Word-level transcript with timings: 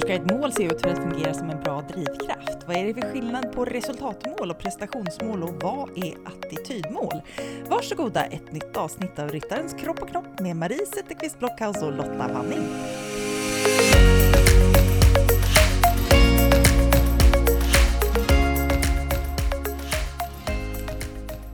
Hur 0.00 0.06
ska 0.06 0.14
ett 0.14 0.30
mål 0.30 0.52
se 0.52 0.64
ut 0.64 0.80
för 0.80 0.88
att 0.88 0.98
fungera 0.98 1.34
som 1.34 1.50
en 1.50 1.62
bra 1.62 1.82
drivkraft? 1.82 2.66
Vad 2.66 2.76
är 2.76 2.84
det 2.84 2.94
för 2.94 3.12
skillnad 3.12 3.52
på 3.52 3.64
resultatmål 3.64 4.50
och 4.50 4.58
prestationsmål 4.58 5.42
och 5.42 5.62
vad 5.62 5.98
är 5.98 6.14
attitydmål? 6.24 7.22
Varsågoda 7.68 8.24
ett 8.24 8.52
nytt 8.52 8.76
avsnitt 8.76 9.18
av 9.18 9.28
Ryttarens 9.28 9.74
kropp 9.74 10.02
och 10.02 10.08
knopp 10.08 10.40
med 10.40 10.56
Marie 10.56 10.86
Zetterqvist 10.86 11.38
Blockhaus 11.38 11.82
och 11.82 11.92
Lotta 11.92 12.28
Wanning. 12.32 12.68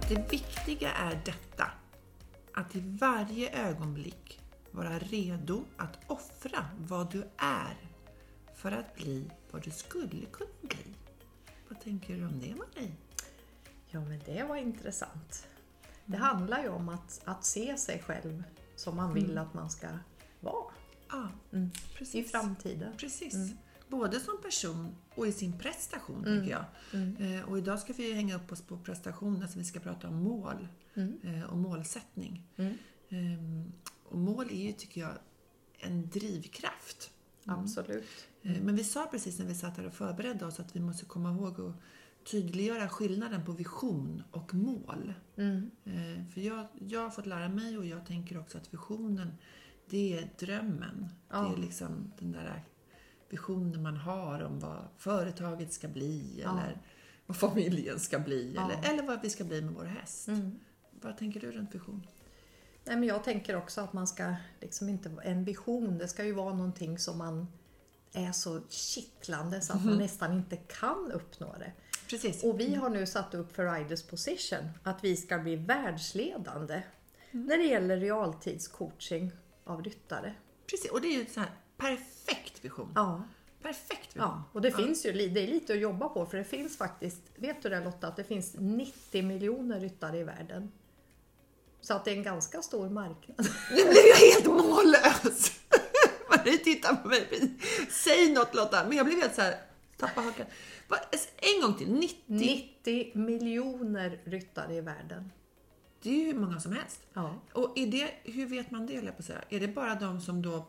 Det 0.09 0.33
viktiga 0.33 0.89
är 0.91 1.21
detta, 1.25 1.67
att 2.55 2.77
i 2.77 2.97
varje 3.01 3.69
ögonblick 3.69 4.41
vara 4.71 4.99
redo 4.99 5.65
att 5.77 5.99
offra 6.07 6.65
vad 6.89 7.13
du 7.13 7.23
är 7.37 7.96
för 8.57 8.73
att 8.73 8.95
bli 8.97 9.31
vad 9.51 9.63
du 9.65 9.71
skulle 9.71 10.27
kunna 10.27 10.51
bli. 10.63 10.95
Vad 11.69 11.81
tänker 11.81 12.17
du 12.17 12.25
om 12.27 12.41
det 12.41 12.55
Marie? 12.55 12.93
Ja, 13.91 14.01
men 14.01 14.21
det 14.27 14.43
var 14.45 14.57
intressant. 14.57 15.49
Det 16.05 16.17
handlar 16.17 16.63
ju 16.63 16.69
om 16.69 16.89
att, 16.89 17.21
att 17.25 17.45
se 17.45 17.77
sig 17.77 18.03
själv 18.03 18.43
som 18.77 18.97
man 18.97 19.15
vill 19.15 19.39
att 19.39 19.55
man 19.55 19.71
ska 19.71 19.89
vara 20.41 20.73
Ja, 21.11 21.29
i 21.53 21.71
precis. 21.99 22.31
framtiden. 22.31 22.93
Precis. 22.97 23.35
Mm. 23.35 23.49
Både 23.89 24.21
som 24.21 24.43
person 24.43 24.97
och 25.15 25.27
i 25.27 25.33
sin 25.33 25.59
prestation, 25.59 26.25
Mm. 26.27 26.41
tycker 26.41 26.53
jag. 26.57 26.65
Mm. 26.93 27.17
Eh, 27.17 27.49
och 27.49 27.59
idag 27.59 27.79
ska 27.79 27.93
vi 27.93 28.13
hänga 28.13 28.37
upp 28.37 28.53
oss 28.53 28.63
på 28.63 28.79
prestationen, 28.79 29.49
så 29.49 29.59
vi 29.59 29.65
ska 29.65 29.81
prata 29.81 30.09
om 30.09 30.15
mål 30.23 30.69
Mm. 30.95 31.21
eh, 31.23 31.43
och 31.43 31.57
målsättning. 31.59 32.47
Mm. 32.57 32.75
Ehm, 33.09 33.73
och 34.05 34.19
mål 34.19 34.47
är 34.51 34.67
ju, 34.67 34.73
tycker 34.73 35.01
jag, 35.01 35.13
en 35.79 36.09
drivkraft. 36.11 37.11
Mm. 37.47 37.59
Absolut. 37.61 38.05
Eh, 38.47 38.63
Men 38.63 38.77
vi 38.77 38.85
sa 38.85 39.07
precis 39.11 39.39
när 39.39 39.47
vi 39.47 39.55
satt 39.55 39.77
här 39.77 39.87
och 39.87 39.93
förberedde 39.95 40.47
oss 40.47 40.61
att 40.61 40.77
vi 40.77 40.81
måste 40.81 41.05
komma 41.05 41.31
ihåg 41.33 41.61
att 41.61 41.75
tydliggöra 42.31 42.89
skillnaden 42.89 43.45
på 43.45 43.53
vision 43.53 44.23
och 44.31 44.55
mål. 44.55 45.15
Mm. 45.37 45.71
Eh, 45.85 46.27
För 46.35 46.41
jag, 46.41 46.67
jag 46.79 47.01
har 47.01 47.11
fått 47.11 47.27
lära 47.27 47.49
mig 47.49 47.79
och 47.79 47.87
jag 47.87 48.07
tänker 48.07 48.39
också 48.39 48.59
att 48.59 48.75
visionen, 48.75 49.33
det 49.91 50.19
är 50.19 50.31
drömmen. 50.39 51.09
Ja. 51.31 51.41
Det 51.43 51.53
är 51.55 51.67
liksom 51.67 52.13
den 52.19 52.33
där 52.33 52.65
visionen 53.29 53.83
man 53.83 53.97
har 53.97 54.43
om 54.43 54.59
vad 54.61 54.79
företaget 54.97 55.73
ska 55.73 55.89
bli 55.89 56.41
Ja. 56.45 56.51
eller 56.51 56.79
vad 57.27 57.37
familjen 57.37 58.01
ska 58.01 58.19
bli 58.19 58.53
Ja. 58.57 58.65
eller, 58.71 58.93
eller 58.93 59.03
vad 59.07 59.23
vi 59.23 59.31
ska 59.31 59.45
bli 59.45 59.63
med 59.63 59.75
vår 59.75 59.85
häst. 59.85 60.29
Mm. 60.29 60.59
Vad 61.01 61.19
tänker 61.19 61.41
du 61.41 61.53
runt 61.53 61.75
vision? 61.75 62.07
Nej, 62.85 62.97
men 62.97 63.09
jag 63.09 63.25
tänker 63.25 63.57
också 63.57 63.81
att 63.81 63.93
man 63.93 64.07
ska 64.07 64.35
liksom 64.61 64.89
inte... 64.89 65.11
En 65.25 65.45
vision, 65.45 65.99
det 65.99 66.09
ska 66.09 66.25
ju 66.25 66.33
vara 66.33 66.55
någonting 66.55 66.99
som 66.99 67.19
man 67.19 67.47
är 68.17 68.33
så 68.33 68.61
kittlande 68.69 69.61
så 69.61 69.73
att 69.73 69.85
man 69.85 69.99
nästan 69.99 70.33
inte 70.33 70.57
kan 70.57 71.13
uppnå 71.13 71.55
det. 71.59 71.73
Precis. 72.09 72.45
Och 72.45 72.61
vi 72.61 72.75
har 72.75 72.91
nu 72.91 73.07
satt 73.07 73.35
upp 73.35 73.57
för 73.57 73.75
Riders 73.75 74.03
Position 74.03 74.69
att 74.83 75.05
vi 75.05 75.17
ska 75.17 75.39
bli 75.39 75.57
världsledande 75.57 76.83
när 77.31 77.59
det 77.59 77.65
gäller 77.65 77.97
realtidscoaching 77.97 79.33
av 79.65 79.83
ryttare. 79.83 80.35
Precis. 80.71 80.91
Och 80.91 81.01
det 81.01 81.09
är 81.09 81.13
ju 81.13 81.21
en 81.21 81.27
sån 81.31 81.43
här 81.43 81.53
perfekt 81.77 82.65
vision. 82.65 82.93
Ja, 82.95 83.23
Perfekt 83.63 84.17
vision. 84.17 84.29
ja. 84.29 84.43
och 84.53 84.61
det 84.61 84.73
finns 84.73 85.07
ju 85.07 85.13
det 85.13 85.41
är 85.41 85.47
lite 85.47 85.73
att 85.73 85.79
jobba 85.79 86.09
på 86.09 86.27
för 86.27 86.39
det 86.39 86.45
finns 86.45 86.77
faktiskt, 86.77 87.23
vet 87.37 87.63
du 87.63 87.69
det 87.69 87.81
Lotta, 87.85 88.09
att 88.09 88.17
det 88.17 88.25
finns 88.25 88.55
90 88.59 89.23
miljoner 89.23 89.81
ryttare 89.81 90.19
i 90.19 90.23
världen. 90.23 90.73
Så 91.81 91.95
att 91.95 92.05
det 92.05 92.11
är 92.11 92.17
en 92.17 92.23
ganska 92.23 92.63
stor 92.63 92.89
marknad. 92.89 93.49
Nu 93.71 93.77
blev 93.85 94.05
jag 94.07 94.17
helt 94.17 94.47
mållös! 94.47 95.53
Marie 96.45 96.59
tittar 96.59 96.95
på 96.97 97.09
mig. 97.09 97.55
Säg 97.91 98.33
något 98.33 98.55
Lotta. 98.55 98.85
Men 98.89 98.97
jag 98.97 99.07
blev 99.07 99.19
helt 99.21 99.35
så 99.35 99.43
här, 99.43 99.55
tappa 99.97 100.21
hakan. 100.21 100.47
Va, 100.89 100.97
En 101.37 101.63
gång 101.63 101.75
till. 101.79 101.93
90. 101.93 102.23
90 102.27 103.19
miljoner 103.19 104.21
ryttare 104.25 104.75
i 104.75 104.81
världen. 104.81 105.33
Det 106.03 106.11
är 106.11 106.15
ju 106.15 106.25
hur 106.33 106.39
många 106.41 106.61
som 106.61 106.73
helst. 106.73 107.01
Ja. 107.13 107.35
Och 107.53 107.79
är 107.79 107.87
det, 107.87 108.11
hur 108.33 108.47
vet 108.47 108.71
man 108.71 108.87
det, 108.87 108.93
jag 108.93 109.17
på 109.17 109.23
säga? 109.23 109.41
Är 109.49 109.61
det 109.61 109.69
bara 109.69 109.95
de 109.95 110.21
som 110.21 110.43
då 110.43 110.67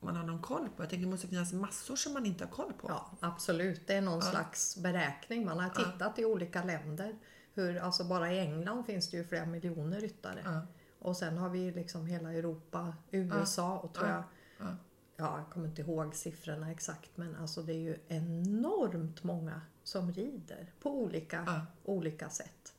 man 0.00 0.16
har 0.16 0.24
någon 0.26 0.42
koll 0.42 0.68
på? 0.76 0.82
Jag 0.82 0.90
tänker 0.90 1.04
det 1.06 1.10
måste 1.10 1.28
finnas 1.28 1.52
massor 1.52 1.96
som 1.96 2.12
man 2.12 2.26
inte 2.26 2.44
har 2.44 2.50
koll 2.50 2.72
på. 2.72 2.88
Ja, 2.88 3.10
absolut. 3.20 3.86
Det 3.86 3.94
är 3.94 4.00
någon 4.00 4.20
Ja. 4.24 4.30
slags 4.30 4.76
beräkning. 4.76 5.44
Man 5.44 5.58
har 5.60 5.70
Ja. 5.76 5.84
tittat 5.92 6.18
i 6.18 6.24
olika 6.24 6.64
länder. 6.64 7.18
Hur, 7.54 7.76
alltså 7.78 8.04
bara 8.04 8.32
i 8.32 8.38
England 8.38 8.84
finns 8.84 9.10
det 9.10 9.16
ju 9.16 9.24
flera 9.26 9.46
miljoner 9.46 10.00
ryttare. 10.00 10.42
Ja. 10.44 10.66
Och 10.98 11.16
sen 11.16 11.38
har 11.38 11.48
vi 11.48 11.70
liksom 11.72 12.06
hela 12.06 12.32
Europa, 12.32 12.94
USA 13.10 13.78
och 13.78 13.94
tror 13.94 14.08
Ja. 14.08 14.24
jag, 14.58 14.76
Ja. 15.20 15.24
ja, 15.24 15.38
jag 15.38 15.50
kommer 15.50 15.68
inte 15.68 15.82
ihåg 15.82 16.14
siffrorna 16.14 16.70
exakt, 16.70 17.16
men 17.16 17.36
alltså 17.36 17.62
det 17.62 17.72
är 17.72 17.78
ju 17.78 17.96
enormt 18.08 19.22
många 19.24 19.60
som 19.82 20.12
rider 20.12 20.72
på 20.80 21.02
olika, 21.02 21.42
Ja. 21.46 21.66
olika 21.84 22.30
sätt. 22.30 22.74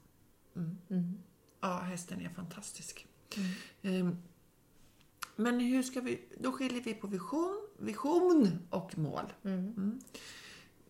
Mm. 0.55 0.77
Mm. 0.89 1.17
ja, 1.61 1.77
hästen 1.79 2.22
är 2.22 2.29
fantastisk. 2.29 3.07
Ehm, 3.81 4.17
Men 5.35 5.59
hur 5.59 5.83
ska 5.83 6.01
vi, 6.01 6.22
då 6.39 6.51
skiljer 6.51 6.81
vi 6.81 6.94
på 6.94 7.07
vision, 7.07 7.67
vision 7.79 8.59
och 8.69 8.97
mål. 8.97 9.33
Mm. 9.44 9.59
Mm. 9.59 10.00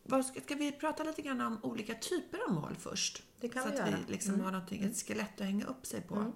Vad 0.03 0.25
ska, 0.25 0.41
ska 0.41 0.55
vi 0.55 0.71
prata 0.71 1.03
lite 1.03 1.21
grann 1.21 1.41
om 1.41 1.59
olika 1.63 1.93
typer 1.95 2.39
av 2.47 2.53
mål 2.53 2.75
först? 2.79 3.23
Det 3.39 3.49
kan 3.49 3.63
så 3.63 3.69
vi 3.69 3.79
att 3.79 3.87
göra. 3.89 3.99
vi 4.07 4.11
liksom 4.13 4.33
Mm. 4.33 4.45
har 4.45 4.51
någonting, 4.51 4.83
ett 4.83 4.97
skelett 5.07 5.41
att 5.41 5.45
hänga 5.47 5.65
upp 5.65 5.85
sig 5.85 6.01
på. 6.01 6.33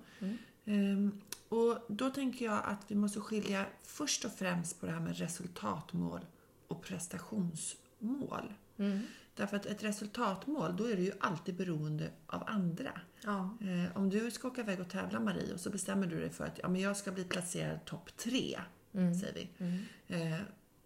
Ehm, 0.66 1.22
och 1.50 1.78
då 1.88 2.10
tänker 2.10 2.46
jag 2.46 2.62
att 2.66 2.92
vi 2.92 2.96
måste 2.96 3.20
skilja 3.20 3.66
först 3.84 4.26
och 4.26 4.32
främst 4.32 4.80
på 4.80 4.86
det 4.86 4.92
här 4.92 5.00
med 5.00 5.18
resultatmål 5.18 6.26
och 6.68 6.84
prestationsmål. 6.84 8.54
Mm. 8.78 9.00
Därför 9.36 9.58
att 9.58 9.66
ett 9.66 9.84
resultatmål, 9.84 10.76
då 10.78 10.86
är 10.86 10.96
det 10.96 11.02
ju 11.02 11.12
alltid 11.20 11.56
beroende 11.56 12.10
av 12.28 12.44
andra. 12.48 13.02
Ja. 13.24 13.58
Eh, 13.62 13.98
om 13.98 14.10
du 14.10 14.32
ska 14.32 14.48
åka 14.48 14.62
iväg 14.62 14.80
och 14.80 14.90
tävla 14.90 15.20
Marie 15.20 15.54
och 15.54 15.60
så 15.60 15.70
bestämmer 15.70 16.08
du 16.08 16.20
dig 16.20 16.30
för 16.30 16.46
att 16.46 16.60
ja, 16.64 16.70
men 16.70 16.82
jag 16.82 16.98
ska 16.98 17.12
bli 17.12 17.24
placerad 17.24 17.86
topp 17.86 18.18
tre, 18.18 18.60
Mm. 18.96 19.16
säger 19.16 19.34
vi. 19.34 19.50
Mm. 19.66 20.34
Eh, 20.34 20.40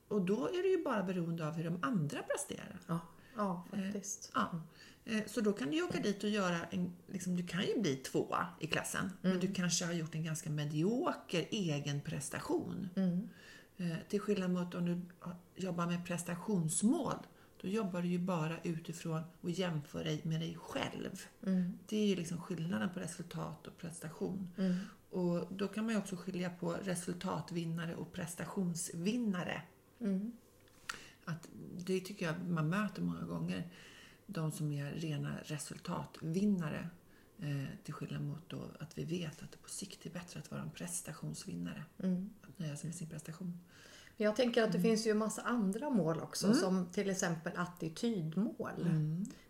och 0.07 0.21
då 0.21 0.47
är 0.47 0.63
det 0.63 0.69
ju 0.69 0.83
bara 0.83 1.03
beroende 1.03 1.47
av 1.47 1.53
hur 1.53 1.63
de 1.63 1.79
andra 1.81 2.19
presterar. 2.23 2.79
Ja. 2.87 2.99
Ja, 3.37 3.65
faktiskt. 3.71 4.31
Ja. 4.33 4.61
Eh, 5.05 5.23
Så 5.27 5.41
då 5.41 5.53
kan 5.53 5.69
du 5.69 5.75
ju 5.75 5.83
åka 5.83 5.99
dit 5.99 6.23
och 6.23 6.29
göra 6.29 6.57
en, 6.69 6.93
liksom, 7.07 7.35
du 7.35 7.47
kan 7.47 7.61
ju 7.65 7.81
bli 7.81 7.95
tvåa 7.95 8.47
i 8.59 8.67
klassen, 8.67 9.11
men 9.21 9.39
du 9.39 9.53
kanske 9.53 9.85
har 9.85 9.93
gjort 9.93 10.15
en 10.15 10.23
ganska 10.23 10.49
medioker 10.49 11.47
egen 11.51 12.01
prestation. 12.01 12.89
Mm. 12.95 13.29
Eh, 13.77 13.97
Till 14.09 14.19
skillnad 14.19 14.51
mot 14.51 14.75
om 14.75 14.85
du 14.85 15.01
jobbar 15.55 15.85
med 15.87 16.05
prestationsmål, 16.05 17.15
då 17.61 17.67
jobbar 17.67 18.01
du 18.01 18.07
ju 18.07 18.19
bara 18.19 18.61
utifrån 18.63 19.21
och 19.41 19.49
jämför 19.51 20.03
dig 20.03 20.21
med 20.23 20.39
dig 20.41 20.57
själv. 20.59 21.21
Mm. 21.45 21.73
Det 21.87 21.97
är 21.97 22.05
ju 22.07 22.15
liksom 22.15 22.41
skillnaden 22.41 22.89
på 22.93 22.99
resultat 22.99 23.67
och 23.67 23.77
prestation. 23.77 24.49
Mm. 24.57 24.75
Och 25.09 25.47
då 25.53 25.67
kan 25.67 25.85
man 25.85 25.93
ju 25.93 25.99
också 25.99 26.15
skilja 26.15 26.49
på 26.49 26.71
resultatvinnare 26.73 27.95
och 27.95 28.13
prestationsvinnare. 28.13 29.61
Mm. 29.99 30.31
Att 31.27 31.47
det 31.85 31.99
tycker 31.99 32.25
jag 32.25 32.35
man 32.49 32.69
möter 32.69 33.01
många 33.01 33.21
gånger. 33.21 33.69
De 34.25 34.51
som 34.51 34.71
är 34.71 34.91
rena 34.91 35.37
resultatvinnare. 35.43 36.89
Eh, 37.39 37.63
till 37.83 37.93
skillnad 37.93 38.21
mot 38.21 38.49
då 38.49 38.61
att 38.79 38.97
vi 38.97 39.03
vet 39.03 39.43
att 39.43 39.51
det 39.51 39.57
på 39.57 39.69
sikt 39.69 40.05
är 40.05 40.09
bättre 40.09 40.39
att 40.39 40.51
vara 40.51 40.61
en 40.61 40.69
prestationsvinnare. 40.71 41.83
Mm. 42.03 42.29
Att 42.41 42.59
nöja 42.59 42.75
sig 42.77 42.87
med 42.87 42.95
sin 42.95 43.09
prestation. 43.09 43.59
Jag 44.19 44.35
tänker 44.35 44.63
att 44.63 44.71
det 44.71 44.81
finns 44.81 45.07
ju 45.07 45.11
en 45.11 45.17
massa 45.17 45.41
andra 45.41 45.89
mål 45.89 46.19
också, 46.19 46.47
Mm. 46.47 46.57
som 46.59 46.85
till 46.91 47.09
exempel 47.09 47.53
attitydmål. 47.55 48.89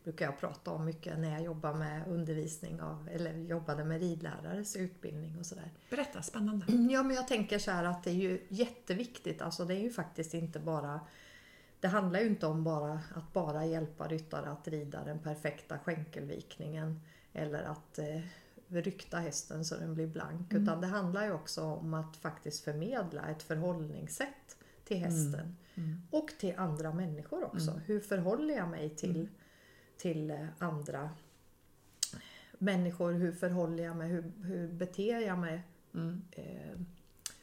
brukar 0.03 0.25
jag 0.25 0.39
prata 0.39 0.71
om 0.71 0.85
mycket 0.85 1.19
när 1.19 1.31
jag 1.31 1.43
jobbar 1.43 1.73
med 1.73 2.07
undervisning 2.07 2.81
av, 2.81 3.09
eller 3.09 3.37
jobbade 3.37 3.85
med 3.85 4.01
ridlärares 4.01 4.75
utbildning 4.75 5.39
och 5.39 5.45
sådär. 5.45 5.71
Berätta, 5.89 6.21
spännande. 6.21 6.65
Ja, 6.93 7.03
men 7.03 7.15
jag 7.15 7.27
tänker 7.27 7.59
så 7.59 7.71
här 7.71 7.83
att 7.83 8.03
det 8.03 8.09
är 8.09 8.15
ju 8.15 8.45
jätteviktigt. 8.49 9.41
Alltså 9.41 9.65
det 9.65 9.73
är 9.75 9.79
ju 9.81 9.89
faktiskt 9.91 10.33
inte 10.33 10.59
bara 10.59 10.99
det 11.79 11.87
handlar 11.87 12.19
ju 12.19 12.27
inte 12.27 12.47
om 12.47 12.63
bara 12.63 13.01
att 13.15 13.33
bara 13.33 13.65
hjälpa 13.65 14.07
ryttare 14.07 14.49
att 14.49 14.67
rida 14.67 15.03
den 15.03 15.19
perfekta 15.19 15.79
skänkelvikningen 15.79 17.01
eller 17.33 17.63
att 17.63 17.99
eh, 17.99 18.21
rykta 18.67 19.17
hästen 19.17 19.65
så 19.65 19.75
den 19.75 19.93
blir 19.93 20.07
blank. 20.07 20.53
Utan 20.53 20.81
det 20.81 20.87
handlar 20.87 21.25
ju 21.25 21.31
också 21.31 21.63
om 21.63 21.93
att 21.93 22.17
faktiskt 22.17 22.63
förmedla 22.63 23.27
ett 23.27 23.43
förhållningssätt 23.43 24.57
till 24.83 24.97
hästen. 24.97 25.55
Mm. 25.75 26.01
Och 26.11 26.29
till 26.39 26.53
andra 26.57 26.93
människor 26.93 27.43
också. 27.43 27.71
Hur 27.85 27.99
förhåller 27.99 28.55
jag 28.55 28.69
mig 28.69 28.89
till, 28.89 29.27
till 29.97 30.31
eh, 30.31 30.45
andra 30.59 31.09
människor? 32.57 33.11
Hur 33.13 33.31
förhåller 33.31 33.83
jag 33.83 33.95
mig? 33.95 34.07
Hur, 34.07 34.31
hur 34.43 34.67
beter 34.67 35.19
jag 35.19 35.37
mig 35.37 35.63
Mm. 35.93 36.21
eh, 36.31 36.79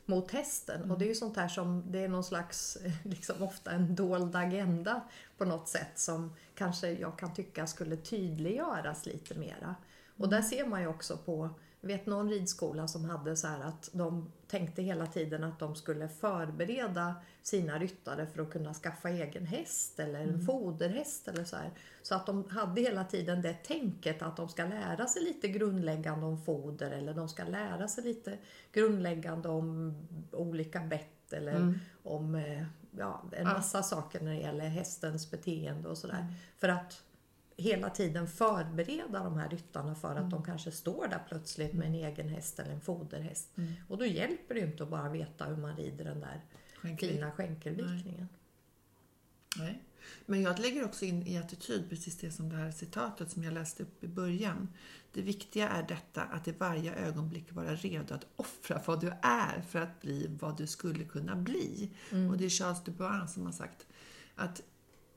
mot 0.06 0.30
hästen? 0.30 0.90
Och 0.90 0.98
det 0.98 1.04
är 1.04 1.08
ju 1.08 1.14
sånt 1.14 1.36
här 1.36 1.48
som, 1.48 1.84
det 1.86 2.04
är 2.04 2.08
någon 2.08 2.24
slags, 2.24 2.78
liksom 3.02 3.42
ofta 3.42 3.70
en 3.70 3.94
dold 3.94 4.36
agenda 4.36 5.00
på 5.38 5.44
något 5.44 5.68
sätt 5.68 5.98
som 5.98 6.34
kanske 6.54 6.92
jag 6.92 7.18
kan 7.18 7.34
tycka 7.34 7.66
skulle 7.66 7.96
tydliggöras 7.96 9.06
lite 9.06 9.34
mera. 9.34 9.74
Och 10.16 10.28
där 10.28 10.42
ser 10.42 10.66
man 10.66 10.80
ju 10.80 10.86
också 10.86 11.16
på 11.16 11.50
vet 11.84 12.06
någon 12.06 12.30
ridskola 12.30 12.88
som 12.88 13.04
hade 13.04 13.36
så 13.36 13.46
här 13.46 13.60
att 13.60 13.90
de 13.92 14.32
tänkte 14.46 14.82
hela 14.82 15.06
tiden 15.06 15.44
att 15.44 15.58
de 15.58 15.74
skulle 15.76 16.08
förbereda 16.08 17.14
sina 17.42 17.78
ryttare 17.78 18.26
för 18.26 18.42
att 18.42 18.50
kunna 18.50 18.74
skaffa 18.74 19.10
egen 19.10 19.46
häst 19.46 19.98
eller 20.00 20.20
en 20.20 20.28
Mm. 20.28 20.46
foderhäst 20.46 21.28
eller 21.28 21.44
så 21.44 21.56
här. 21.56 21.70
Så 22.02 22.14
att 22.14 22.26
de 22.26 22.48
hade 22.50 22.80
hela 22.80 23.04
tiden 23.04 23.42
det 23.42 23.52
tänket 23.54 24.22
att 24.22 24.36
de 24.36 24.48
ska 24.48 24.64
lära 24.64 25.06
sig 25.06 25.22
lite 25.22 25.48
grundläggande 25.48 26.26
om 26.26 26.42
foder 26.44 26.90
eller 26.90 27.14
de 27.14 27.28
ska 27.28 27.44
lära 27.44 27.88
sig 27.88 28.04
lite 28.04 28.38
grundläggande 28.72 29.48
om 29.48 29.94
olika 30.32 30.80
bett 30.80 31.32
eller 31.32 31.56
Mm. 31.56 31.78
om 32.02 32.34
eh, 32.34 32.64
ja, 32.98 33.22
en 33.32 33.46
Ja. 33.46 33.52
massa 33.52 33.82
saker 33.82 34.20
när 34.20 34.30
det 34.34 34.40
gäller 34.40 34.68
hästens 34.68 35.30
beteende 35.30 35.88
och 35.88 35.98
sådär. 35.98 36.20
Mm. 36.20 36.32
För 36.58 36.68
att 36.68 37.02
hela 37.56 37.90
tiden 37.90 38.28
förbereda 38.28 39.24
de 39.24 39.36
här 39.36 39.48
ryttarna 39.48 39.94
för 39.94 40.16
att 40.16 40.30
de 40.30 40.44
kanske 40.44 40.72
står 40.72 41.08
där 41.08 41.20
plötsligt 41.28 41.72
med 41.72 41.86
en 41.86 41.94
egen 41.94 42.28
häst 42.28 42.58
eller 42.58 42.72
en 42.72 42.80
foderhäst. 42.80 43.56
Mm. 43.56 43.72
Och 43.88 43.98
då 43.98 44.06
hjälper 44.06 44.54
det 44.54 44.60
ju 44.60 44.66
inte 44.66 44.82
att 44.82 44.90
bara 44.90 45.08
veta 45.08 45.44
hur 45.44 45.56
man 45.56 45.76
rider 45.76 46.04
den 46.04 46.20
där 46.20 46.40
Skänker 46.76 47.08
fina 47.08 47.30
skänkelvikningen. 47.30 48.28
Nej. 49.56 49.82
Men 50.26 50.42
jag 50.42 50.58
lägger 50.58 50.84
också 50.84 51.04
in 51.04 51.26
i 51.26 51.38
attityd 51.38 51.90
precis 51.90 52.18
det 52.18 52.30
som 52.30 52.48
det 52.48 52.56
här 52.56 52.70
citatet 52.70 53.30
som 53.30 53.44
jag 53.44 53.54
läste 53.54 53.82
upp 53.82 54.04
i 54.04 54.08
början. 54.08 54.68
Det 55.12 55.22
viktiga 55.22 55.68
är 55.68 55.82
detta 55.82 56.22
att 56.22 56.48
i 56.48 56.52
varje 56.52 56.94
ögonblick 56.94 57.52
vara 57.52 57.74
redo 57.74 58.14
att 58.14 58.26
offra 58.36 58.82
vad 58.86 59.00
du 59.00 59.12
är 59.22 59.62
för 59.68 59.78
att 59.78 60.00
bli 60.00 60.36
vad 60.40 60.56
du 60.56 60.66
skulle 60.66 61.04
kunna 61.04 61.36
bli. 61.36 61.90
Mm. 62.10 62.30
Och 62.30 62.36
det 62.36 62.44
är 62.44 62.50
Charles 62.50 62.84
Dubois 62.84 63.32
som 63.32 63.46
har 63.46 63.52
sagt 63.52 63.86
att 64.34 64.62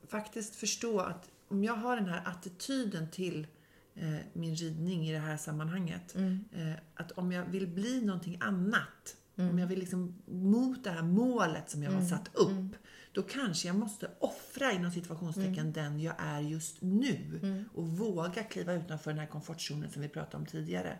faktiskt 0.08 0.56
förstå 0.56 1.00
att 1.00 1.30
om 1.48 1.64
jag 1.64 1.74
har 1.74 1.96
den 1.96 2.06
här 2.08 2.22
attityden 2.28 3.10
till 3.10 3.46
eh, 3.94 4.16
min 4.32 4.54
ridning 4.54 5.08
i 5.08 5.12
det 5.12 5.18
här 5.18 5.36
sammanhanget. 5.36 6.14
Mm. 6.14 6.44
Eh, 6.52 6.74
att 6.94 7.12
om 7.12 7.32
jag 7.32 7.44
vill 7.44 7.66
bli 7.66 8.00
någonting 8.04 8.36
annat, 8.40 9.14
Mm. 9.36 9.50
om 9.50 9.58
jag 9.58 9.66
vill 9.66 9.78
liksom 9.78 10.14
mot 10.26 10.84
det 10.84 10.90
här 10.90 11.02
målet 11.02 11.70
som 11.70 11.82
jag 11.82 11.90
har 11.90 11.96
Mm. 11.98 12.08
satt 12.08 12.30
upp, 12.34 12.50
Mm. 12.50 12.74
då 13.12 13.22
kanske 13.22 13.68
jag 13.68 13.76
måste 13.76 14.10
offra 14.20 14.72
inom 14.72 14.90
situationstecken 14.90 15.72
den 15.72 16.00
jag 16.00 16.14
är 16.18 16.40
just 16.40 16.82
nu 16.82 17.38
Mm. 17.42 17.64
och 17.74 17.88
våga 17.88 18.42
kliva 18.44 18.72
utanför 18.72 19.10
den 19.10 19.18
här 19.20 19.26
komfortzonen 19.26 19.90
som 19.90 20.02
vi 20.02 20.08
pratade 20.08 20.36
om 20.36 20.46
tidigare. 20.46 20.98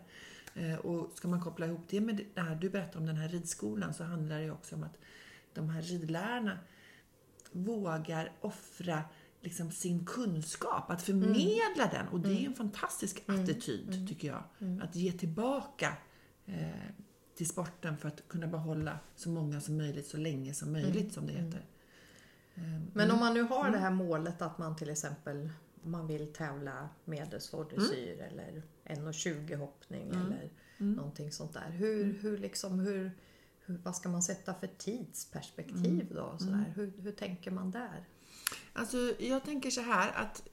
Eh, 0.55 0.75
och 0.75 1.11
ska 1.17 1.27
man 1.27 1.41
koppla 1.41 1.65
ihop 1.65 1.81
det 1.89 2.01
med 2.01 2.25
det 2.35 2.41
här 2.41 2.55
du 2.55 2.69
berättade 2.69 2.97
om 2.97 3.05
den 3.05 3.17
här 3.17 3.29
ridskolan 3.29 3.93
så 3.93 4.03
handlar 4.03 4.39
det 4.39 4.51
också 4.51 4.75
om 4.75 4.83
att 4.83 4.97
de 5.53 5.69
här 5.69 5.81
ridlärarna 5.81 6.57
vågar 7.51 8.31
offra 8.41 9.03
liksom 9.41 9.71
sin 9.71 10.05
kunskap, 10.05 10.91
att 10.91 11.01
förmedla 11.01 11.87
den. 11.91 12.07
Och 12.07 12.19
det 12.19 12.29
är 12.29 12.45
en 12.45 12.53
fantastisk 12.53 13.23
attityd, 13.25 14.07
tycker 14.07 14.27
jag. 14.27 14.43
Att 14.81 14.95
ge 14.95 15.11
tillbaka 15.11 15.97
eh, 16.45 16.69
till 17.35 17.47
sporten 17.47 17.97
för 17.97 18.07
att 18.07 18.27
kunna 18.27 18.47
behålla 18.47 18.99
så 19.15 19.29
många 19.29 19.61
som 19.61 19.77
möjligt 19.77 20.07
så 20.07 20.17
länge 20.17 20.53
som 20.53 20.71
möjligt, 20.71 21.13
som 21.13 21.25
det 21.27 21.33
heter. 21.33 21.65
Eh, 22.55 22.63
Men 22.93 23.11
om 23.11 23.19
man 23.19 23.33
nu 23.33 23.41
har 23.41 23.69
det 23.69 23.77
här 23.77 23.91
målet 23.91 24.41
att 24.41 24.57
man 24.57 24.75
till 24.75 24.89
exempel 24.89 25.49
man 25.83 26.07
vill 26.07 26.33
tävla 26.33 26.89
medelsvårdressyr 27.05 28.19
eller 28.21 28.61
1,20 28.85 29.55
hoppning 29.55 30.09
eller 30.09 30.49
någonting 30.77 31.31
sånt 31.31 31.53
där. 31.53 31.69
Hur, 31.71 32.19
hur 32.21 32.37
liksom, 32.37 32.79
hur, 32.79 33.11
hur, 33.65 33.77
vad 33.83 33.95
ska 33.95 34.09
man 34.09 34.23
sätta 34.23 34.53
för 34.53 34.67
tidsperspektiv 34.67 36.07
då? 36.15 36.37
Sådär? 36.39 36.73
Hur, 36.75 36.93
hur 36.97 37.11
tänker 37.11 37.51
man 37.51 37.71
där? 37.71 38.05
Alltså, 38.73 38.97
jag 39.19 39.43
tänker 39.43 39.69
så 39.69 39.81
här 39.81 40.11
att 40.15 40.43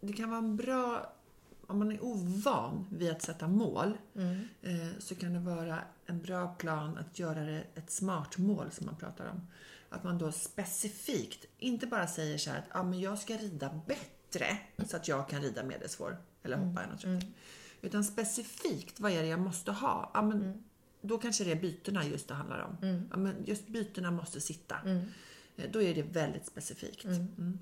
det 0.00 0.12
kan 0.12 0.30
vara 0.30 0.38
en 0.38 0.56
bra... 0.56 1.10
Om 1.66 1.78
man 1.78 1.92
är 1.92 2.04
ovan 2.04 2.86
vid 2.92 3.10
att 3.10 3.22
sätta 3.22 3.48
mål 3.48 3.98
Mm. 4.14 4.40
eh, 4.62 4.98
så 4.98 5.14
kan 5.14 5.32
det 5.32 5.38
vara 5.40 5.78
en 6.06 6.22
bra 6.22 6.54
plan 6.54 6.98
att 6.98 7.18
göra 7.18 7.40
det 7.44 7.64
ett 7.74 7.90
smart 7.90 8.38
mål 8.38 8.70
som 8.70 8.86
man 8.86 8.96
pratar 8.96 9.26
om. 9.26 9.46
Att 9.88 10.04
man 10.04 10.18
då 10.18 10.32
specifikt 10.32 11.44
inte 11.58 11.86
bara 11.86 12.06
säger 12.06 12.38
så 12.38 12.50
här 12.50 12.58
att 12.58 12.64
ah, 12.70 12.82
men 12.82 13.00
jag 13.00 13.18
ska 13.18 13.36
rida 13.36 13.80
bättre 13.86 14.58
så 14.86 14.96
att 14.96 15.08
jag 15.08 15.28
kan 15.28 15.42
rida 15.42 15.64
medelsvår 15.64 16.16
eller 16.42 16.56
hoppa 16.56 16.80
1,30. 16.82 17.32
Utan 17.82 18.04
specifikt, 18.04 19.00
vad 19.00 19.12
är 19.12 19.22
det 19.22 19.28
jag 19.28 19.40
måste 19.40 19.72
ha? 19.72 20.10
Ja, 20.14 20.22
men, 20.22 20.64
Då 21.00 21.18
kanske 21.18 21.44
det 21.44 21.52
är 21.52 21.60
bytena 21.60 22.04
just 22.04 22.28
det 22.28 22.34
handlar 22.34 22.60
om. 22.60 22.76
Ja, 23.10 23.16
men 23.16 23.34
just 23.44 23.68
bytena 23.68 24.10
måste 24.10 24.40
sitta. 24.40 24.76
Mm. 24.84 25.04
Eh, 25.56 25.70
Då 25.70 25.82
är 25.82 25.94
det 25.94 26.02
väldigt 26.02 26.46
specifikt. 26.46 27.04
Mm. 27.04 27.58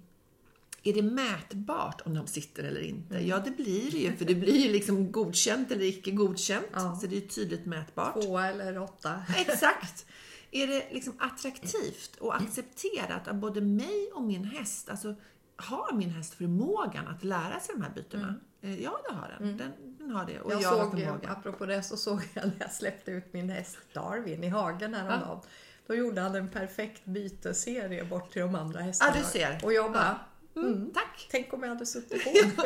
Är 0.85 0.93
det 0.93 1.03
mätbart 1.03 2.01
om 2.05 2.15
de 2.15 2.27
sitter 2.27 2.65
eller 2.65 2.81
inte? 2.81 3.19
Ja, 3.27 3.39
det 3.45 3.51
blir 3.51 3.91
det 3.91 3.97
ju, 3.99 4.17
för 4.17 4.25
det 4.25 4.35
blir 4.35 4.67
ju 4.67 4.73
liksom 4.73 5.13
godkänt 5.13 5.71
eller 5.73 5.85
icke 5.85 6.11
godkänt. 6.11 6.67
Ja. 6.73 6.97
Så 7.01 7.07
det 7.07 7.17
är 7.17 7.21
tydligt 7.21 7.67
mätbart. 7.67 8.23
Två 8.23 8.39
eller 8.39 8.79
åtta? 8.79 9.23
Exakt! 9.37 10.07
Är 10.51 10.67
det 10.67 10.89
liksom 10.93 11.13
attraktivt 11.19 12.17
och 12.21 12.37
accepterat 12.37 13.29
av 13.29 13.35
både 13.35 13.61
mig 13.61 14.11
och 14.15 14.23
min 14.23 14.45
häst? 14.45 14.89
Alltså, 14.91 15.15
har 15.57 15.93
min 15.93 16.11
häst 16.11 16.35
förmågan 16.35 17.07
att 17.09 17.25
lära 17.25 17.61
sig 17.61 17.75
de 17.75 17.83
här 17.83 17.93
bytena? 17.95 18.35
Eh, 18.63 18.83
Ja, 18.83 19.01
det 19.09 19.15
har 19.15 19.37
den. 19.39 19.57
den. 19.57 19.73
Den 19.99 20.11
har 20.11 20.27
det. 20.27 20.41
Och 20.41 20.53
Jag 20.53 20.63
jag, 20.63 20.69
har 20.69 20.85
såg, 20.85 20.91
förmågan. 21.01 21.31
apropå 21.31 21.67
det 21.67 21.83
så 21.83 21.97
såg 21.97 22.21
jag 22.35 22.45
när 22.47 22.55
jag 22.59 22.73
släppte 22.73 23.11
ut 23.11 23.33
min 23.33 23.51
häst 23.51 23.79
Darwin 23.93 24.45
i 24.45 24.49
hagen 24.49 24.95
häromdagen. 24.95 25.41
Då 25.87 25.95
gjorde 25.95 26.21
han 26.21 26.35
en 26.35 26.49
perfekt 26.51 27.05
byteserie 27.05 28.05
bort 28.05 28.33
till 28.33 28.43
de 28.43 28.55
andra 28.55 28.81
hästarna. 28.81 29.13
Ja, 29.17 29.23
du 29.23 29.29
ser. 29.29 29.61
Och 29.65 29.73
jag 29.73 29.93
bara, 29.93 30.21
Mm, 30.57 30.91
tack! 30.95 31.29
tänk 31.31 31.53
om 31.53 31.63
jag 31.63 31.69
hade 31.69 31.87
suttit 31.87 32.25
på. 32.57 32.63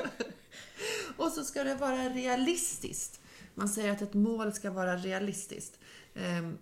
Och 1.24 1.32
så 1.32 1.44
ska 1.44 1.64
det 1.64 1.74
vara 1.74 2.08
realistiskt. 2.08 3.20
Man 3.54 3.68
säger 3.68 3.92
att 3.92 4.02
ett 4.02 4.14
mål 4.14 4.52
ska 4.52 4.70
vara 4.70 4.96
realistiskt. 4.96 5.78
Ehm, 6.14 6.58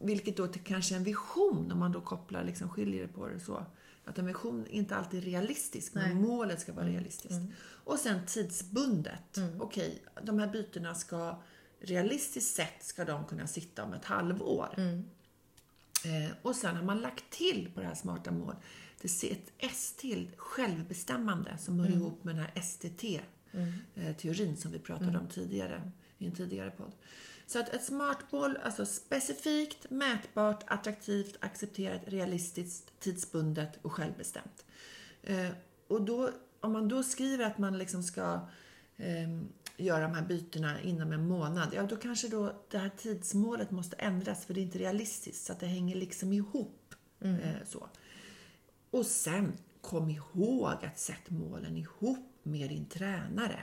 vilket 0.00 0.36
då 0.36 0.46
till 0.46 0.62
kanske 0.64 0.94
en 0.96 1.04
vision, 1.04 1.72
om 1.72 1.78
man 1.78 1.92
då 1.92 2.00
kopplar, 2.00 2.44
liksom 2.44 2.68
skiljer 2.68 3.06
på 3.06 3.28
det 3.28 3.40
så. 3.40 3.66
Att 4.04 4.18
en 4.18 4.26
vision 4.26 4.66
är 4.66 4.70
inte 4.70 4.96
alltid 4.96 5.20
är 5.20 5.26
realistisk, 5.26 5.94
Nej. 5.94 6.08
men 6.08 6.22
målet 6.22 6.60
ska 6.60 6.72
vara 6.72 6.86
realistiskt. 6.86 7.40
Och 7.84 7.98
sen 7.98 8.26
tidsbundet. 8.26 9.38
Okej, 9.60 10.02
de 10.22 10.38
här 10.38 10.46
bytena 10.48 10.94
ska 10.94 11.42
realistiskt 11.80 12.54
sett 12.54 12.84
ska 12.84 13.04
de 13.04 13.24
kunna 13.24 13.46
sitta 13.46 13.84
om 13.84 13.92
ett 13.92 14.04
halvår. 14.04 14.74
Eh, 14.76 15.00
och 16.42 16.56
sen 16.56 16.76
har 16.76 16.84
man 16.84 17.00
lagt 17.00 17.30
till 17.30 17.70
på 17.74 17.80
det 17.80 17.86
här 17.86 17.94
smarta 17.94 18.30
mål, 18.30 18.54
det 19.00 19.08
ser 19.08 19.32
ett 19.32 19.52
S 19.58 19.94
till, 19.98 20.30
självbestämmande, 20.36 21.58
som 21.58 21.80
hör 21.80 21.90
ihop 21.90 22.24
med 22.24 22.34
den 22.34 22.44
här 22.44 22.62
STT-teorin 22.62 24.56
som 24.56 24.72
vi 24.72 24.78
pratade 24.78 25.18
om 25.18 25.28
tidigare, 25.28 25.90
i 26.18 26.26
en 26.26 26.32
tidigare 26.32 26.70
podd. 26.70 26.92
Så 27.46 27.58
att 27.58 27.68
ett 27.68 27.84
smart 27.84 28.32
mål, 28.32 28.58
alltså 28.62 28.86
specifikt, 28.86 29.90
mätbart, 29.90 30.64
attraktivt, 30.66 31.36
accepterat, 31.40 32.00
realistiskt, 32.06 33.00
tidsbundet 33.00 33.78
och 33.82 33.92
självbestämt. 33.92 34.64
Eh, 35.22 35.48
och 35.88 36.02
då, 36.02 36.30
om 36.60 36.72
man 36.72 36.88
då 36.88 37.02
skriver 37.02 37.44
att 37.44 37.58
man 37.58 37.78
liksom 37.78 38.02
ska 38.02 38.40
ehm, 38.96 39.48
göra 39.78 40.02
de 40.02 40.14
här 40.14 40.22
bytena 40.22 40.82
inom 40.82 41.12
en 41.12 41.28
månad, 41.28 41.68
ja 41.74 41.82
då 41.82 41.96
kanske 41.96 42.28
då 42.28 42.52
det 42.70 42.78
här 42.78 42.90
tidsmålet 42.96 43.70
måste 43.70 43.96
ändras 43.96 44.44
för 44.44 44.54
det 44.54 44.60
är 44.60 44.62
inte 44.62 44.78
realistiskt 44.78 45.46
så 45.46 45.52
att 45.52 45.60
det 45.60 45.66
hänger 45.66 45.96
liksom 45.96 46.32
ihop. 46.32 46.94
Eh, 47.20 47.64
så. 47.66 47.88
Och 48.90 49.06
sen, 49.06 49.52
kom 49.80 50.10
ihåg 50.10 50.84
att 50.84 50.98
sätta 50.98 51.34
målen 51.34 51.76
ihop 51.76 52.38
med 52.42 52.68
din 52.68 52.86
tränare. 52.86 53.60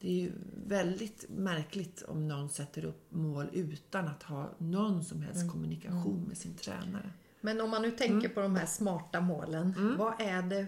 Det 0.00 0.08
är 0.08 0.12
ju 0.12 0.32
väldigt 0.66 1.24
märkligt 1.28 2.02
om 2.02 2.28
någon 2.28 2.48
sätter 2.48 2.84
upp 2.84 3.12
mål 3.12 3.48
utan 3.52 4.08
att 4.08 4.22
ha 4.22 4.54
någon 4.58 5.04
som 5.04 5.22
helst 5.22 5.50
kommunikation 5.52 6.24
med 6.28 6.36
sin 6.36 6.54
tränare. 6.54 7.10
Men 7.40 7.60
om 7.60 7.70
man 7.70 7.82
nu 7.82 7.90
tänker 7.90 8.28
på 8.28 8.40
de 8.40 8.56
här 8.56 8.66
smarta 8.66 9.20
målen. 9.20 9.74
Vad, 9.98 10.20
är 10.20 10.42
det, 10.42 10.66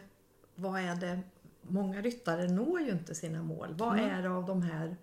vad 0.55 0.81
är 0.81 0.97
det? 0.97 1.21
Många 1.63 2.03
ryttare 2.03 2.49
når 2.49 2.81
ju 2.81 2.91
inte 2.91 3.15
sina 3.15 3.43
mål. 3.43 3.75
Vad 3.75 3.99
är 3.99 4.23
det 4.23 4.31
av 4.31 4.47
de 4.47 4.63
här 4.63 4.97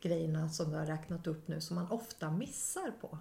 grejerna 0.00 0.48
som 0.48 0.70
du 0.70 0.76
har 0.76 0.86
räknat 0.86 1.26
upp 1.26 1.48
nu 1.48 1.60
som 1.60 1.76
man 1.76 1.90
ofta 1.90 2.30
missar 2.30 2.90
på? 3.00 3.18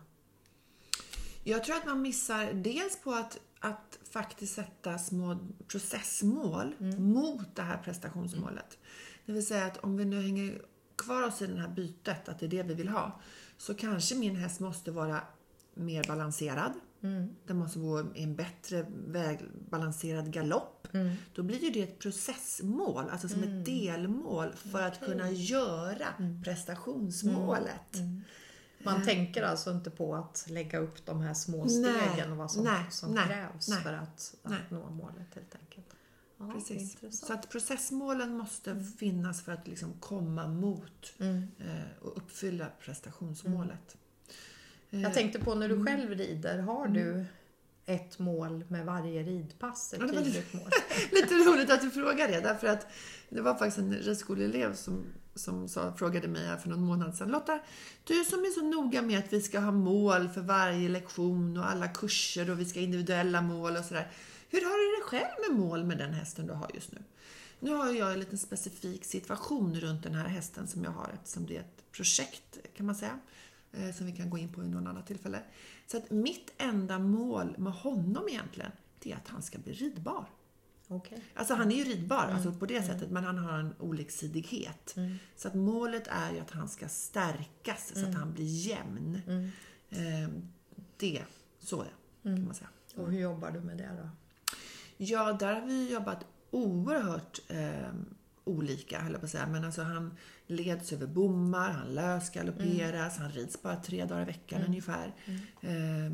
Jag 1.44 1.64
tror 1.64 1.76
att 1.76 1.86
man 1.86 2.02
missar 2.02 2.54
dels 2.54 3.02
på 3.04 3.12
att, 3.12 3.40
att 3.60 4.00
faktiskt 4.12 4.54
sätta 4.56 4.98
små 4.98 5.38
processmål 5.68 6.76
mot 6.98 7.56
det 7.56 7.62
här 7.62 7.78
prestationsmålet. 7.78 8.78
Det 9.26 9.32
vill 9.32 9.46
säga 9.46 9.66
att 9.66 9.78
om 9.78 9.98
vi 9.98 10.06
nu 10.06 10.22
hänger 10.22 10.62
kvar 10.96 11.24
oss 11.24 11.42
i 11.42 11.48
det 11.48 11.60
här 11.60 11.68
bytet, 11.68 12.30
att 12.30 12.40
det 12.40 12.46
är 12.46 12.50
det 12.50 12.64
vi 12.64 12.74
vill 12.74 12.90
ha, 12.90 13.20
så 13.58 13.74
kanske 13.74 14.16
min 14.16 14.36
häst 14.36 14.60
måste 14.60 14.92
vara 14.92 15.22
mer 15.74 16.04
balanserad. 16.08 16.72
Den 17.48 17.58
måste 17.58 17.80
gå 17.80 18.02
i 18.16 18.24
en 18.24 18.36
bättre 18.36 18.86
vägbalanserad 19.08 20.32
galopp. 20.34 20.88
Då 21.36 21.44
blir 21.44 21.64
ju 21.64 21.70
det 21.70 21.84
ett 21.84 22.00
processmål, 22.00 23.10
alltså 23.10 23.28
som 23.30 23.44
ett 23.44 23.66
delmål 23.66 24.54
för 24.56 24.82
att 24.82 25.00
kunna 25.06 25.32
göra 25.32 26.08
prestationsmålet. 26.44 27.98
Man 28.84 29.06
tänker 29.06 29.44
alltså 29.44 29.72
inte 29.72 29.90
på 29.92 30.16
att 30.16 30.46
lägga 30.50 30.80
upp 30.80 31.06
de 31.06 31.22
här 31.22 31.34
små 31.34 31.68
stegen 31.70 32.32
och 32.32 32.38
vad 32.38 32.52
som, 32.52 32.64
nej, 32.64 32.86
som 32.92 33.12
nej, 33.12 33.28
krävs 33.28 33.68
nej, 33.70 33.82
för 33.82 33.94
att, 33.94 34.36
att 34.44 34.72
nå 34.72 34.90
målet 34.90 35.36
helt 35.36 35.56
enkelt. 35.56 35.86
Ja, 36.38 36.52
Precis. 36.54 36.98
Så 37.26 37.34
att 37.34 37.50
processmålen 37.50 38.38
måste 38.38 38.84
finnas 39.00 39.42
för 39.42 39.52
att 39.52 39.68
liksom 39.68 39.94
komma 40.00 40.48
mot 40.48 41.14
Mm. 41.20 41.48
eh, 41.60 42.02
och 42.02 42.18
uppfylla 42.18 42.68
prestationsmålet. 42.80 43.98
Eh, 44.92 45.02
Jag 45.02 45.14
tänkte 45.14 45.40
på 45.40 45.56
när 45.56 45.68
du 45.70 45.74
Mm. 45.76 45.86
själv 45.86 46.10
rider, 46.18 46.60
har 46.60 46.88
du 46.88 47.26
ett 47.86 48.20
mål 48.20 48.66
med 48.68 48.86
varje 48.86 49.24
ridpass? 49.24 49.94
Ett 49.94 50.00
Ja, 50.02 50.08
tydligt 50.08 50.54
mål? 50.54 50.70
Lite 51.12 51.34
roligt 51.36 51.70
att 51.72 51.82
du 51.82 51.90
frågar 51.92 52.28
det, 52.28 52.40
därför 52.42 52.68
att 52.68 52.88
det 53.30 53.42
var 53.42 53.56
faktiskt 53.56 53.78
en 53.78 53.94
ridskoleelev 53.94 54.76
som, 54.76 55.06
som 55.36 55.68
sa, 55.70 55.94
frågade 55.96 56.28
mig 56.28 56.46
här 56.48 56.58
för 56.58 56.70
någon 56.70 56.82
månad 56.86 57.16
sedan. 57.16 57.30
Lotta, 57.30 57.60
du 58.04 58.24
som 58.26 58.40
är 58.40 58.50
så 58.60 58.62
noga 58.66 59.02
med 59.02 59.20
att 59.20 59.34
vi 59.34 59.42
ska 59.42 59.60
ha 59.60 59.72
mål 59.72 60.30
för 60.30 60.42
varje 60.42 60.90
lektion 60.90 61.58
och 61.58 61.70
alla 61.72 61.88
kurser 61.88 62.50
och 62.50 62.60
vi 62.60 62.66
ska 62.66 62.80
ha 62.80 62.84
individuella 62.84 63.42
mål 63.42 63.78
och 63.78 63.86
sådär. 63.86 64.12
Hur 64.50 64.62
har 64.62 64.70
du 64.92 64.96
det 64.98 65.04
själv 65.10 65.50
med 65.50 65.60
mål 65.60 65.84
med 65.84 65.98
den 65.98 66.14
hästen 66.14 66.48
du 66.48 66.54
har 66.54 66.72
just 66.74 66.92
nu? 66.92 67.00
Nu 67.60 67.74
har 67.74 67.92
jag 67.92 68.14
en 68.14 68.20
liten 68.20 68.38
specifik 68.38 69.06
situation 69.06 69.80
runt 69.80 70.04
den 70.04 70.16
här 70.16 70.28
hästen 70.28 70.68
som 70.68 70.84
jag 70.84 70.92
har 70.92 71.10
eftersom 71.14 71.46
det 71.46 71.56
är 71.56 71.60
ett 71.60 71.92
projekt 71.92 72.58
kan 72.78 72.86
man 72.86 72.96
säga. 72.96 73.20
Eh, 73.78 73.92
Som 73.96 74.06
vi 74.06 74.12
kan 74.12 74.30
gå 74.30 74.38
in 74.38 74.50
på 74.50 74.64
i 74.64 74.68
någon 74.68 74.88
annan 74.88 75.04
tillfälle. 75.06 75.40
Så 75.88 75.98
att 75.98 76.12
mitt 76.12 76.54
enda 76.58 77.00
mål 77.00 77.56
med 77.58 77.74
honom 77.74 78.28
egentligen, 78.30 78.72
det 79.00 79.12
är 79.12 79.16
att 79.16 79.28
han 79.28 79.42
ska 79.42 79.58
bli 79.58 79.74
ridbar. 79.74 80.30
Okej. 80.88 81.24
Alltså 81.34 81.54
han 81.54 81.72
är 81.72 81.76
ju 81.76 81.84
ridbar 81.84 82.28
alltså 82.34 82.52
på 82.52 82.66
det 82.66 82.84
sättet, 82.84 83.12
men 83.12 83.24
han 83.24 83.38
har 83.38 83.60
en 83.60 83.74
oliksidighet. 83.80 84.96
Så 85.36 85.48
att 85.48 85.56
målet 85.56 86.08
är 86.08 86.32
ju 86.32 86.40
att 86.40 86.52
han 86.52 86.70
ska 86.70 86.88
stärkas 86.88 87.92
så 87.96 88.06
att 88.06 88.16
han 88.16 88.34
blir 88.34 88.68
jämn. 88.68 89.22
Eh, 89.90 90.30
det, 90.98 91.24
så 91.60 91.82
är 91.82 91.92
kan 92.24 92.46
man 92.46 92.56
säga. 92.56 92.70
Och 92.96 93.12
hur 93.12 93.20
jobbar 93.20 93.52
du 93.52 93.62
med 93.62 93.78
det 93.78 93.90
då? 94.02 94.10
Ja, 94.98 95.34
där 95.34 95.54
har 95.54 95.68
vi 95.68 95.92
jobbat 95.94 96.26
oerhört 96.52 97.40
eh, 97.48 97.94
olika, 98.46 99.00
höll 99.02 99.12
jag 99.12 99.22
på 99.22 99.26
att 99.26 99.32
säga. 99.32 99.48
Men 99.48 99.64
alltså 99.66 99.82
han 99.82 100.18
leds 100.48 100.94
över 100.94 101.08
bommar, 101.08 101.72
han 101.72 101.88
lösgalopperas, 101.96 103.18
han 103.18 103.32
rids 103.32 103.62
bara 103.62 103.76
tre 103.76 104.06
dagar 104.06 104.22
i 104.22 104.26
veckan 104.26 104.62
ungefär. 104.68 105.14
Eh, 105.62 106.12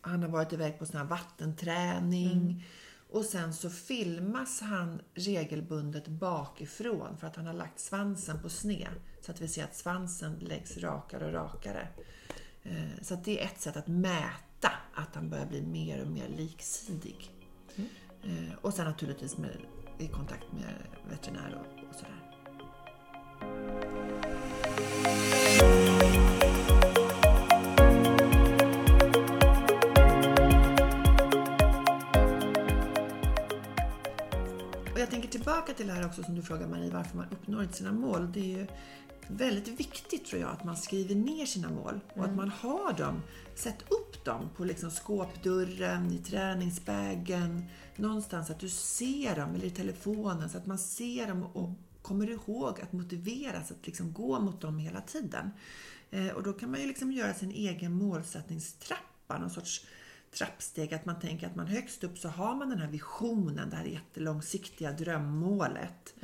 han 0.00 0.22
har 0.22 0.28
varit 0.28 0.52
iväg 0.52 0.78
på 0.78 0.86
sån 0.86 0.96
här 0.96 1.04
vattenträning. 1.04 2.64
Och 3.10 3.24
sen 3.24 3.54
så 3.54 3.70
filmas 3.70 4.60
han 4.60 5.00
regelbundet 5.14 6.08
bakifrån 6.08 7.16
för 7.16 7.26
att 7.26 7.36
han 7.36 7.46
har 7.46 7.54
lagt 7.54 7.80
svansen 7.80 8.42
på 8.42 8.48
sned. 8.48 8.92
Så 9.20 9.30
att 9.32 9.40
vi 9.40 9.48
ser 9.48 9.64
att 9.64 9.76
svansen 9.76 10.36
läggs 10.40 10.76
rakare 10.78 11.26
och 11.26 11.32
rakare. 11.32 11.88
Eh, 12.62 13.02
Så 13.02 13.14
att 13.14 13.24
det 13.24 13.40
är 13.40 13.44
ett 13.46 13.60
sätt 13.60 13.76
att 13.76 13.86
mäta 13.86 14.70
att 14.94 15.14
han 15.14 15.30
börjar 15.30 15.46
bli 15.46 15.62
mer 15.62 16.02
och 16.02 16.08
mer 16.10 16.28
liksidig. 16.28 17.30
Eh, 18.24 18.54
Och 18.60 18.74
sen 18.74 18.84
naturligtvis 18.84 19.36
med, 19.38 19.56
i 19.98 20.08
kontakt 20.08 20.52
med 20.52 20.74
veterinär 21.10 21.58
och, 21.60 21.88
och 21.88 21.94
sådär. 21.94 22.14
Och 34.92 35.00
jag 35.00 35.10
tänker 35.10 35.28
tillbaka 35.28 35.72
till 35.72 35.86
det 35.86 35.92
här 35.92 36.06
också 36.06 36.22
som 36.22 36.34
du 36.34 36.42
frågar 36.42 36.66
Marie, 36.66 36.90
varför 36.90 37.16
man 37.16 37.26
uppnår 37.30 37.62
inte 37.62 37.74
sina 37.74 37.92
mål. 37.92 38.32
Det 38.32 38.40
är 38.40 38.58
ju 38.58 38.66
väldigt 39.28 39.80
viktigt 39.80 40.26
tror 40.26 40.40
jag 40.40 40.50
att 40.50 40.64
man 40.64 40.76
skriver 40.76 41.14
ner 41.14 41.46
sina 41.46 41.70
mål 41.70 42.00
och 42.14 42.24
att 42.24 42.36
man 42.36 42.48
har 42.48 42.92
dem. 42.92 43.22
Sätt 43.54 43.84
upp 43.88 44.24
dem 44.24 44.48
på 44.56 44.64
liksom 44.64 44.90
skåpdörren, 44.90 46.12
i 46.12 46.18
träningsbagen, 46.18 47.64
någonstans 47.96 48.50
att 48.50 48.60
du 48.60 48.68
ser 48.68 49.36
dem, 49.36 49.54
eller 49.54 49.66
i 49.66 49.70
telefonen, 49.70 50.50
så 50.50 50.58
att 50.58 50.66
man 50.66 50.78
ser 50.78 51.26
dem 51.26 51.42
och 51.42 51.70
kommer 52.02 52.30
ihåg 52.30 52.80
att 52.80 52.92
motiveras 52.92 53.70
att 53.70 53.86
liksom 53.86 54.12
gå 54.12 54.40
mot 54.40 54.60
dem 54.60 54.78
hela 54.78 55.00
tiden. 55.00 55.50
Eh, 56.10 56.28
och 56.28 56.42
då 56.42 56.52
kan 56.52 56.70
man 56.70 56.80
ju 56.80 56.86
liksom 56.86 57.12
göra 57.12 57.34
sin 57.34 57.50
egen 57.50 57.92
målsättningstrappa, 57.92 59.38
någon 59.38 59.50
sorts 59.50 59.86
trappsteg, 60.32 60.94
att 60.94 61.06
man 61.06 61.20
tänker 61.20 61.46
att 61.46 61.56
man 61.56 61.66
högst 61.66 62.04
upp 62.04 62.18
så 62.18 62.28
har 62.28 62.54
man 62.54 62.70
den 62.70 62.78
här 62.78 62.88
visionen, 62.88 63.70
det 63.70 63.76
här 63.76 63.84
jättelångsiktiga 63.84 64.92
drömmålet. 64.92 66.14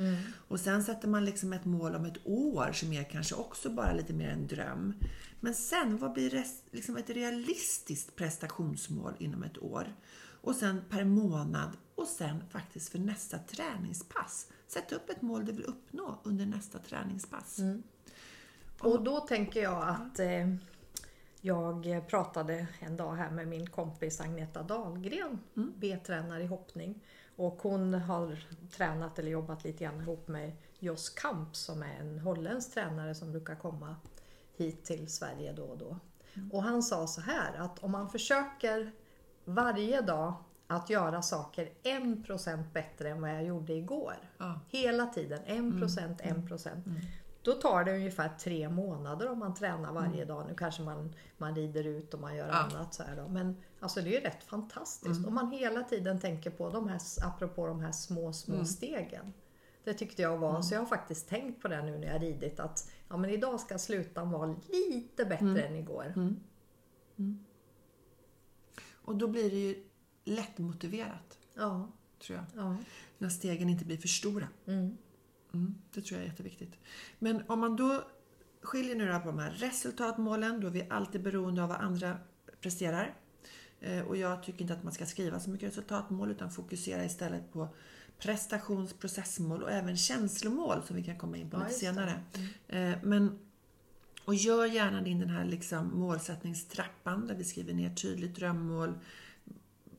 Och 0.49 0.61
sen 0.61 0.85
sätter 0.85 1.09
man 1.09 1.25
liksom 1.25 1.53
ett 1.53 1.65
mål 1.65 1.95
om 1.95 2.05
ett 2.05 2.19
år 2.27 2.73
som 2.73 2.93
är 2.93 3.05
kanske 3.05 3.35
också 3.35 3.71
bara 3.71 3.93
lite 3.93 4.13
mer 4.13 4.29
en 4.29 4.47
dröm. 4.47 4.95
Men 5.41 5.55
sen, 5.55 5.99
vad 5.99 6.13
blir 6.13 6.45
liksom 6.71 6.97
ett 6.97 7.11
realistiskt 7.11 8.17
prestationsmål 8.17 9.13
inom 9.19 9.43
ett 9.43 9.63
år? 9.63 9.95
Och 10.41 10.55
sen 10.55 10.83
per 10.91 11.05
månad 11.05 11.71
och 11.95 12.07
sen 12.07 12.43
faktiskt 12.51 12.89
för 12.89 12.99
nästa 12.99 13.39
träningspass. 13.39 14.49
Sätt 14.67 14.93
upp 14.93 15.11
ett 15.11 15.23
mål 15.23 15.45
du 15.45 15.53
vill 15.53 15.65
uppnå 15.65 16.21
under 16.25 16.47
nästa 16.47 16.79
träningspass. 16.79 17.61
Och 18.81 19.05
då 19.05 19.21
tänker 19.21 19.63
jag 19.63 19.89
att 19.89 20.19
eh, 20.19 20.55
jag 21.45 22.05
pratade 22.09 22.67
en 22.81 22.97
dag 22.97 23.15
här 23.15 23.31
med 23.31 23.49
min 23.49 23.67
kompis 23.67 24.21
Agneta 24.21 24.63
Dahlgren, 24.63 25.39
B-tränare 25.55 26.43
i 26.43 26.47
hoppning. 26.47 27.05
Och 27.37 27.63
hon 27.63 27.95
har 27.95 28.45
tränat 28.71 29.19
eller 29.19 29.31
jobbat 29.31 29.65
lite 29.65 29.85
grann 29.85 30.01
ihop 30.01 30.29
med 30.29 30.53
Jos 30.79 31.09
Kamp 31.09 31.57
som 31.57 31.83
är 31.83 32.01
en 32.01 32.19
holländsk 32.19 32.75
tränare 32.75 33.15
som 33.15 33.33
brukar 33.33 33.55
komma 33.55 33.97
hit 34.57 34.85
till 34.85 35.09
Sverige 35.09 35.53
då 35.53 35.65
och 35.65 35.79
då. 35.79 35.99
Och 36.53 36.63
han 36.63 36.83
sa 36.83 37.07
så 37.07 37.21
här 37.21 37.55
att 37.59 37.85
om 37.85 37.91
man 37.91 38.11
försöker 38.11 38.93
varje 39.45 40.01
dag 40.01 40.35
att 40.67 40.91
göra 40.91 41.23
saker 41.23 41.69
1% 41.83 42.73
bättre 42.73 43.11
än 43.11 43.21
vad 43.21 43.31
jag 43.31 43.45
gjorde 43.45 43.73
igår. 43.73 44.15
Ja. 44.39 44.61
Hela 44.69 45.07
tiden 45.07 45.41
1%, 45.47 46.21
1%. 46.23 46.83
Då 47.45 47.53
tar 47.53 47.85
det 47.85 47.93
ungefär 47.95 48.29
tre 48.39 48.69
månader 48.69 49.31
om 49.31 49.39
man 49.39 49.55
tränar 49.55 49.93
varje 49.93 50.25
dag. 50.25 50.47
Nu 50.49 50.55
kanske 50.55 50.83
man, 50.83 51.15
man 51.39 51.55
rider 51.55 51.85
ut 51.87 52.15
och 52.15 52.21
man 52.21 52.37
gör 52.37 52.49
Ja. 52.49 52.55
annat. 52.55 52.95
Så 52.95 53.03
här 53.03 53.17
då. 53.17 53.29
Men 53.29 53.57
alltså 53.81 54.01
det 54.01 54.09
är 54.09 54.13
ju 54.13 54.21
rätt 54.21 54.45
fantastiskt. 54.45 55.27
Om 55.27 55.35
man 55.35 55.51
hela 55.53 55.83
tiden 55.83 56.21
tänker 56.21 56.51
på 56.51 56.71
de 56.71 56.89
här, 56.89 57.01
apropå 57.25 57.67
de 57.67 57.81
här 57.81 57.93
små, 57.93 58.33
små 58.33 58.65
stegen. 58.65 59.33
Det 59.85 59.95
tyckte 59.95 60.23
jag 60.23 60.39
var, 60.39 60.63
så 60.63 60.75
jag 60.75 60.81
har 60.81 60.87
faktiskt 60.87 61.29
tänkt 61.29 61.63
på 61.63 61.69
det 61.69 61.83
nu 61.83 61.99
när 61.99 62.13
jag 62.13 62.23
ridit 62.23 62.61
att 62.61 62.91
ja, 63.09 63.17
men 63.17 63.31
idag 63.31 63.61
ska 63.61 63.79
slutan 63.79 64.31
vara 64.31 64.57
lite 64.73 65.25
bättre 65.25 65.63
än 65.63 65.77
igår. 65.77 66.13
Och 68.93 69.17
då 69.17 69.29
blir 69.29 69.51
det 69.51 69.57
ju 69.57 69.85
lättmotiverat, 70.25 71.39
Ja, 71.55 71.89
tror 72.27 72.39
jag. 72.39 72.65
ja. 72.65 72.77
När 73.19 73.29
stegen 73.29 73.69
inte 73.69 73.85
blir 73.85 73.97
för 73.97 74.09
stora. 74.09 74.49
Mm. 74.67 74.97
Mm, 75.55 75.75
det 75.95 76.01
tror 76.01 76.19
jag 76.21 76.25
är 76.27 76.31
jätteviktigt. 76.31 76.79
Men 77.19 77.43
om 77.47 77.61
man 77.61 77.77
då 77.77 78.05
skiljer 78.63 78.97
nu 78.97 79.21
på 79.21 79.27
de 79.27 79.39
här 79.39 79.51
resultatmålen, 79.51 80.61
då 80.61 80.67
är 80.67 80.71
vi 80.71 80.87
alltid 80.91 81.23
beroende 81.23 81.63
av 81.63 81.69
vad 81.69 81.79
andra 81.81 82.17
presterar. 82.61 83.15
Eh, 83.81 84.01
Och 84.01 84.17
jag 84.17 84.43
tycker 84.43 84.63
inte 84.63 84.75
att 84.75 84.85
man 84.85 84.93
ska 84.93 85.07
skriva 85.07 85.41
så 85.41 85.51
mycket 85.51 85.69
resultatmål 85.69 86.31
utan 86.31 86.51
fokusera 86.51 87.05
istället 87.05 87.53
på 87.53 87.69
prestationsprocessmål 88.19 89.63
och 89.63 89.71
även 89.71 89.97
känslomål 89.97 90.83
som 90.87 90.97
vi 90.97 91.05
kan 91.05 91.19
komma 91.19 91.37
in 91.37 91.51
på 91.51 91.57
Ja, 91.57 91.63
lite 91.63 91.75
senare. 91.79 92.21
Eh, 92.69 92.93
Men, 93.03 93.39
och 94.25 94.35
gör 94.35 94.67
gärna 94.67 95.03
din 95.03 95.19
den 95.21 95.31
här 95.31 95.45
liksom 95.45 95.99
målsättningstrappan 95.99 97.27
där 97.27 97.35
vi 97.35 97.45
skriver 97.45 97.75
ner 97.75 97.95
tydligt 97.95 98.37
drömmål, 98.37 98.99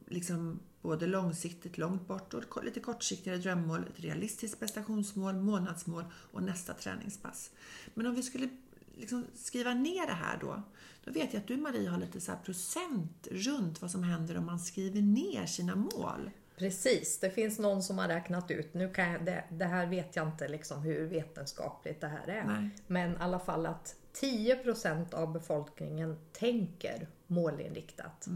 liksom 0.07 0.59
både 0.85 1.07
långsiktigt, 1.07 1.77
långt 1.77 2.07
bort 2.07 2.33
och 2.33 2.63
lite 2.63 2.79
kortsiktigare 2.79 3.37
drömmål, 3.37 3.85
ett 3.93 3.99
realistiskt 3.99 4.59
prestationsmål, 4.59 5.35
månadsmål 5.35 6.03
och 6.13 6.43
nästa 6.43 6.73
träningspass. 6.73 7.51
Men 7.93 8.07
om 8.07 8.15
vi 8.15 8.23
skulle 8.23 8.49
liksom 8.97 9.25
skriva 9.35 9.73
ner 9.73 10.07
det 10.07 10.13
här 10.13 10.37
då, 10.41 10.61
då 11.03 11.11
vet 11.11 11.33
jag 11.33 11.41
att 11.41 11.47
du 11.47 11.57
Marie 11.57 11.89
har 11.89 11.97
lite 11.97 12.21
så 12.21 12.31
procent 12.45 13.27
runt 13.31 13.81
vad 13.81 13.91
som 13.91 14.03
händer 14.03 14.37
om 14.37 14.45
man 14.45 14.59
skriver 14.59 15.01
ner 15.01 15.45
sina 15.45 15.75
mål. 15.75 16.31
Precis, 16.57 17.19
det 17.19 17.29
finns 17.29 17.59
någon 17.59 17.83
som 17.83 17.97
har 17.97 18.07
räknat 18.07 18.51
ut, 18.51 18.73
nu 18.73 18.93
kan 18.93 19.11
jag, 19.11 19.25
det, 19.25 19.43
det 19.49 19.65
här 19.65 19.87
vet 19.87 20.15
jag 20.15 20.27
inte 20.27 20.47
liksom 20.47 20.81
hur 20.81 21.07
vetenskapligt 21.07 22.01
det 22.01 22.07
här 22.07 22.27
är. 22.27 22.43
Nej. 22.43 22.69
Men 22.87 23.11
i 23.11 23.17
alla 23.19 23.39
fall 23.39 23.65
att 23.65 23.95
10% 24.21 25.13
av 25.13 25.33
befolkningen 25.33 26.17
tänker 26.31 27.07
målinriktat. 27.27 28.27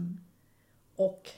Och, 0.96 1.30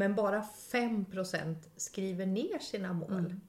men 0.00 0.14
bara 0.14 0.44
5% 0.72 1.56
skriver 1.76 2.26
ner 2.26 2.58
sina 2.58 2.92
mål. 2.92 3.40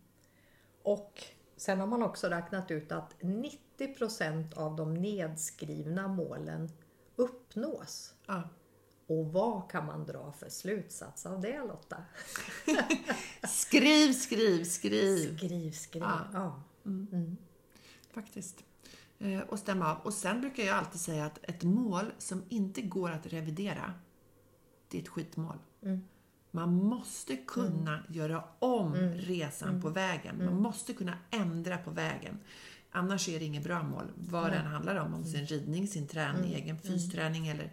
Och 0.83 1.23
sen 1.57 1.79
har 1.79 1.87
man 1.87 2.03
också 2.03 2.27
räknat 2.27 2.71
ut 2.71 2.91
att 2.91 3.15
90% 3.19 4.57
av 4.57 4.75
de 4.75 4.93
nedskrivna 4.93 6.07
målen 6.07 6.69
uppnås. 7.15 8.13
Ja. 8.25 8.49
Och 9.07 9.25
vad 9.33 9.71
kan 9.71 9.85
man 9.85 10.05
dra 10.05 10.31
för 10.31 10.49
slutsats 10.49 11.25
av 11.25 11.41
det 11.41 11.59
Lotta? 11.63 11.97
Skriv, 13.47 14.13
skriv, 14.13 14.63
skriv! 14.63 15.37
Skriv, 15.37 15.71
skriv. 15.71 16.03
Ja. 16.03 16.19
Ja. 16.33 16.61
Faktiskt. 18.13 18.63
Eh, 19.19 19.39
Och 19.39 19.59
stämma 19.59 19.91
av. 19.91 19.97
Och 20.03 20.13
sen 20.13 20.41
brukar 20.41 20.63
jag 20.63 20.77
alltid 20.77 21.01
säga 21.01 21.25
att 21.25 21.39
ett 21.43 21.63
mål 21.63 22.05
som 22.17 22.43
inte 22.49 22.81
går 22.81 23.11
att 23.11 23.25
revidera, 23.25 23.93
det 24.87 24.97
är 24.97 25.01
ett 25.01 25.07
skitmål. 25.09 25.57
Man 26.51 26.73
måste 26.73 27.35
kunna 27.35 27.91
Mm. 27.97 28.03
göra 28.09 28.43
om 28.59 28.95
resan 29.15 29.81
på 29.81 29.89
vägen. 29.89 30.45
Man 30.45 30.61
måste 30.61 30.93
kunna 30.93 31.13
ändra 31.31 31.77
på 31.77 31.91
vägen. 31.91 32.39
Annars 32.91 33.29
är 33.29 33.39
det 33.39 33.45
inget 33.45 33.63
bra 33.63 33.83
mål. 33.83 34.05
Vad 34.15 34.51
det 34.51 34.57
än 34.57 34.65
handlar 34.65 34.95
om. 34.95 35.13
Om 35.13 35.23
sin 35.25 35.45
ridning, 35.45 35.87
sin 35.87 36.07
träning, 36.07 36.51
Mm. 36.51 36.61
egen 36.63 36.79
fysträning 36.79 37.47
eller 37.47 37.71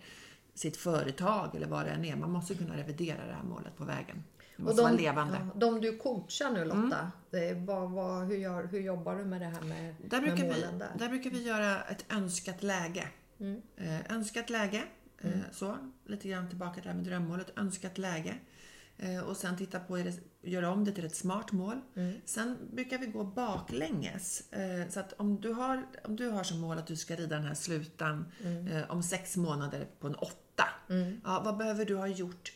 sitt 0.54 0.76
företag 0.76 1.56
eller 1.56 1.66
vad 1.66 1.84
det 1.84 1.90
än 1.90 2.04
är. 2.04 2.16
Man 2.16 2.30
måste 2.30 2.54
kunna 2.54 2.76
revidera 2.76 3.26
det 3.26 3.32
här 3.32 3.42
målet 3.42 3.76
på 3.76 3.84
vägen. 3.84 4.24
Det 4.56 4.62
måste 4.62 4.82
vara 4.82 4.92
levande. 4.92 5.38
ja, 5.54 5.60
de 5.60 5.80
du 5.80 5.98
coachar 5.98 6.50
nu 6.50 6.64
Lotta, 6.64 7.12
det 7.30 7.48
är, 7.48 7.54
vad, 7.54 7.90
vad, 7.90 8.26
hur, 8.26 8.36
gör, 8.36 8.64
hur 8.66 8.80
jobbar 8.80 9.16
du 9.16 9.24
med 9.24 9.40
det 9.40 9.46
här 9.46 9.62
med, 9.62 9.94
Där 10.10 10.20
brukar, 10.20 10.36
med 10.36 10.54
vi, 10.54 10.60
målen 10.60 10.78
där? 10.78 10.88
där 10.98 11.08
brukar 11.08 11.30
vi 11.30 11.42
göra 11.42 11.80
ett 11.82 12.04
önskat 12.12 12.62
läge. 12.62 13.08
Mm. 13.40 13.62
Eh, 13.76 14.12
önskat 14.12 14.50
läge, 14.50 14.84
eh, 15.20 15.30
så. 15.52 15.76
Lite 16.06 16.28
grann 16.28 16.48
tillbaka 16.48 16.74
till 16.74 16.82
det 16.82 16.88
här 16.88 16.96
med 16.96 17.04
drömmålet. 17.04 17.58
Önskat 17.58 17.98
läge. 17.98 18.34
Eh, 18.98 19.20
och 19.20 19.36
sen 19.36 19.56
titta 19.56 19.80
på, 19.80 19.96
det, 19.96 20.20
göra 20.42 20.70
om 20.70 20.84
det 20.84 20.92
till 20.92 21.04
ett 21.04 21.16
smart 21.16 21.52
mål. 21.52 21.80
Mm. 21.94 22.14
Sen 22.24 22.56
brukar 22.72 22.98
vi 22.98 23.06
gå 23.06 23.24
baklänges. 23.24 24.52
Eh, 24.52 24.88
så 24.88 25.00
att 25.00 25.12
om 25.12 25.40
du, 25.40 25.52
har, 25.52 25.86
om 26.04 26.16
du 26.16 26.28
har 26.28 26.44
som 26.44 26.60
mål 26.60 26.78
att 26.78 26.86
du 26.86 26.96
ska 26.96 27.16
rida 27.16 27.36
den 27.36 27.44
här 27.44 27.54
slutan 27.54 28.32
eh, 28.70 28.90
om 28.90 29.02
sex 29.02 29.36
månader 29.36 29.88
på 30.00 30.06
en 30.06 30.14
åtta. 30.14 30.64
Mm. 30.88 31.20
Ja, 31.24 31.42
vad 31.44 31.56
behöver 31.56 31.84
du 31.84 31.96
ha 31.96 32.06
gjort 32.06 32.52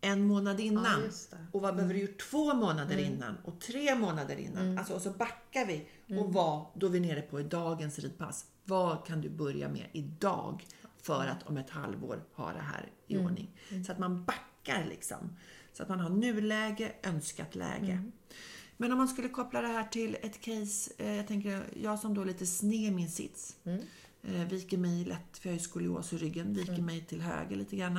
en 0.00 0.26
månad 0.26 0.60
innan? 0.60 1.10
Ja. 1.30 1.36
Och 1.52 1.62
vad 1.62 1.74
behöver 1.74 1.94
du 1.94 2.00
gjort 2.00 2.18
två 2.30 2.54
månader 2.54 2.98
innan? 2.98 3.36
Och 3.44 3.60
tre 3.60 3.94
månader 3.94 4.36
innan? 4.36 4.78
Alltså, 4.78 4.94
och 4.94 5.02
så 5.02 5.10
backar 5.10 5.66
vi. 5.66 5.88
Och 6.18 6.32
vad, 6.32 6.66
då 6.74 6.86
är 6.86 6.90
vi 6.90 7.00
nere 7.00 7.22
på 7.22 7.40
i 7.40 7.42
dagens 7.42 7.98
ridpass. 7.98 8.46
Vad 8.64 9.06
kan 9.06 9.20
du 9.20 9.30
börja 9.30 9.68
med 9.68 9.86
idag 9.92 10.66
för 11.02 11.26
att 11.26 11.42
om 11.42 11.56
ett 11.56 11.70
halvår 11.70 12.24
ha 12.32 12.52
det 12.52 12.60
här 12.60 12.90
i 13.06 13.18
ordning? 13.18 13.60
Så 13.86 13.92
att 13.92 13.98
man 13.98 14.24
backar 14.24 14.86
liksom. 14.88 15.36
Så 15.76 15.82
att 15.82 15.88
man 15.88 16.00
har 16.00 16.10
nuläge, 16.10 16.92
önskat 17.02 17.54
läge. 17.54 18.02
Men 18.76 18.92
om 18.92 18.98
man 18.98 19.08
skulle 19.08 19.28
koppla 19.28 19.60
det 19.60 19.68
här 19.68 19.84
till 19.84 20.16
ett 20.22 20.40
case, 20.40 20.90
eh, 20.98 21.16
jag 21.16 21.26
tänker 21.26 21.66
jag 21.82 21.98
som 21.98 22.14
då 22.14 22.24
lite 22.24 22.46
sned 22.46 22.92
min 22.92 23.10
sits. 23.10 23.56
Eh, 24.22 24.48
viker 24.48 24.78
mig 24.78 25.04
lätt, 25.04 25.38
för 25.38 25.48
jag 25.48 25.52
har 25.52 25.58
ju 25.58 25.64
skolios 25.64 26.12
i 26.12 26.16
ryggen, 26.16 26.54
viker 26.54 26.82
mig 26.82 27.04
till 27.04 27.20
höger 27.20 27.56
lite 27.56 27.76
grann. 27.76 27.98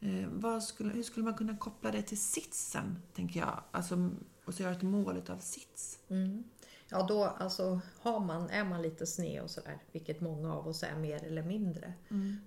Eh, 0.00 0.60
skulle, 0.60 0.92
hur 0.92 1.02
skulle 1.02 1.24
man 1.24 1.34
kunna 1.34 1.56
koppla 1.56 1.90
det 1.90 2.02
till 2.02 2.20
sitsen, 2.20 2.98
tänker 3.14 3.40
jag? 3.40 3.60
Alltså, 3.70 4.10
och 4.44 4.54
så 4.54 4.62
göra 4.62 4.72
ett 4.72 4.82
mål 4.82 5.22
av 5.28 5.38
sits. 5.38 5.98
Mm. 6.08 6.44
Ja, 6.88 7.06
då 7.08 7.24
alltså, 7.24 7.80
har 8.00 8.20
man, 8.20 8.50
är 8.50 8.64
man 8.64 8.82
lite 8.82 9.06
sned 9.06 9.42
och 9.42 9.50
sådär, 9.50 9.78
vilket 9.92 10.20
många 10.20 10.54
av 10.54 10.68
oss 10.68 10.82
är 10.82 10.96
mer 10.96 11.24
eller 11.24 11.42
mindre, 11.42 11.92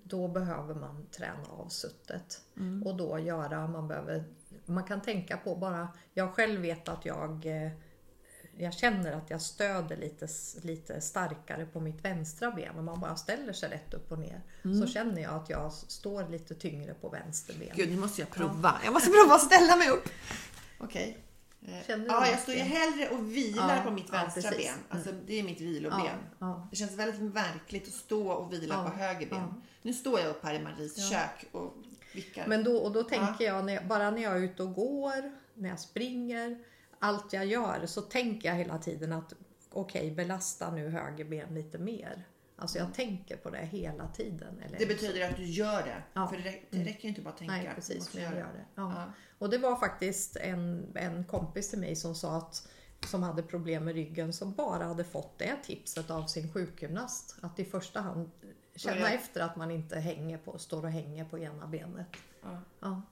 då 0.02 0.28
behöver 0.28 0.74
man 0.74 1.06
träna 1.10 1.46
av 1.48 1.68
suttet. 1.68 2.42
Och 2.84 2.96
då 2.96 3.18
göra, 3.18 3.66
man 3.66 3.88
behöver, 3.88 4.24
man 4.68 4.84
kan 4.84 5.00
tänka 5.02 5.36
på 5.36 5.54
bara, 5.56 5.88
jag 6.14 6.34
själv 6.34 6.60
vet 6.60 6.88
att 6.88 7.04
jag 7.06 7.46
eh, 7.46 7.70
jag 8.60 8.74
känner 8.74 9.12
att 9.12 9.30
jag 9.30 9.40
stöder 9.42 9.96
lite, 9.96 10.28
lite 10.62 11.00
starkare 11.00 11.66
på 11.66 11.80
mitt 11.80 12.04
vänstra 12.04 12.50
ben. 12.50 12.78
Om 12.78 12.84
man 12.84 13.00
bara 13.00 13.16
ställer 13.16 13.52
sig 13.52 13.68
rätt 13.70 13.94
upp 13.94 14.12
och 14.12 14.18
ner 14.18 14.40
så 14.80 14.86
känner 14.86 15.22
jag 15.22 15.34
att 15.34 15.50
jag 15.50 15.72
står 15.72 16.28
lite 16.28 16.54
tyngre 16.54 16.94
på 16.94 17.08
vänster 17.08 17.54
ben. 17.58 17.68
Gud, 17.74 17.90
nu 17.90 17.96
måste 17.96 18.20
jag 18.22 18.30
prova. 18.30 18.80
Jag 18.84 18.92
måste 18.92 19.10
prova 19.10 19.34
att 19.34 19.42
ställa 19.42 19.76
mig 19.76 19.88
upp. 19.90 20.08
Okej. 20.78 21.18
Eh, 21.66 21.86
Känner 21.86 22.04
du 22.04 22.10
Ja, 22.10 22.26
jag 22.30 22.38
står 22.40 22.54
ju 22.54 22.60
hellre 22.60 23.08
och 23.08 23.36
vilar 23.36 23.76
Ja, 23.76 23.82
på 23.82 23.90
mitt 23.90 24.06
ja, 24.08 24.12
vänstra 24.12 24.42
precis. 24.50 24.66
ben. 24.66 24.76
Alltså, 24.88 25.12
det 25.26 25.34
är 25.38 25.42
mitt 25.42 25.60
viloben. 25.60 26.00
Ja, 26.04 26.12
ja. 26.38 26.68
Det 26.70 26.76
känns 26.76 26.92
väldigt 26.92 27.20
verkligt 27.20 27.88
att 27.88 27.94
stå 27.94 28.28
och 28.28 28.52
vila 28.52 28.74
Ja, 28.74 28.90
på 28.90 28.96
höger 28.96 29.26
ben. 29.30 29.38
ja. 29.38 29.54
Nu 29.82 29.92
står 29.94 30.20
jag 30.20 30.30
upp 30.30 30.44
här 30.44 30.54
i 30.54 30.60
Maries 30.62 31.10
kök 31.10 31.44
och 31.52 31.74
vickar. 32.24 32.46
Men 32.46 32.64
då, 32.64 32.76
och 32.76 32.92
då 32.92 33.02
tänker 33.02 33.44
jag, 33.44 33.64
när 33.64 33.74
jag, 33.74 33.86
bara 33.86 34.10
när 34.10 34.22
jag 34.22 34.36
är 34.36 34.40
ute 34.40 34.62
och 34.62 34.74
går, 34.74 35.32
när 35.54 35.68
jag 35.68 35.80
springer, 35.80 36.58
allt 36.98 37.32
jag 37.32 37.46
gör 37.46 37.86
så 37.86 38.02
tänker 38.02 38.48
jag 38.48 38.56
hela 38.56 38.78
tiden 38.78 39.12
att 39.12 39.32
okej, 39.70 40.10
belasta 40.10 40.70
nu 40.70 40.88
höger 40.88 41.24
ben 41.24 41.54
lite 41.54 41.78
mer. 41.78 42.24
Alltså 42.56 42.78
jag 42.78 42.94
tänker 42.94 43.36
på 43.36 43.50
det 43.50 43.58
hela 43.66 44.08
tiden. 44.08 44.62
Eller 44.66 44.78
det 44.78 44.86
betyder 44.86 45.30
att 45.30 45.36
du 45.36 45.44
gör 45.46 45.82
det. 45.82 46.02
Ja. 46.12 46.26
För 46.28 46.36
det, 46.36 46.42
rä- 46.42 46.60
det 46.70 46.84
räcker 46.84 47.02
ju 47.02 47.08
inte 47.08 47.20
bara 47.20 47.30
att 47.30 47.38
tänka. 47.38 47.54
Nej, 47.54 47.70
precis. 47.74 48.14
Men 48.14 48.22
jag 48.22 48.32
gör 48.34 48.52
det. 48.52 48.64
Ja. 48.74 48.92
Ja. 48.96 49.12
Och 49.38 49.50
det 49.50 49.58
var 49.58 49.76
faktiskt 49.76 50.36
en, 50.36 50.86
en 50.94 51.24
kompis 51.24 51.70
till 51.70 51.78
mig 51.78 51.96
som 51.96 52.14
sa 52.14 52.36
att 52.36 52.68
som 53.06 53.22
hade 53.22 53.42
problem 53.42 53.84
med 53.84 53.94
ryggen 53.94 54.32
som 54.32 54.52
bara 54.52 54.84
hade 54.84 55.04
fått 55.04 55.38
det 55.38 55.56
tipset 55.62 56.10
av 56.10 56.26
sin 56.26 56.52
sjukgymnast. 56.52 57.36
Att 57.40 57.58
i 57.58 57.64
första 57.64 58.00
hand 58.00 58.30
känna 58.78 59.12
efter 59.12 59.40
att 59.40 59.56
man 59.56 59.70
inte 59.70 59.98
hänger 59.98 60.38
på, 60.38 60.58
står 60.58 60.82
och 60.82 60.90
hänger 60.90 61.24
på 61.24 61.38
ena 61.38 61.66
benet. 61.66 62.16
Ja. 62.42 62.58
Ja. 62.80 63.02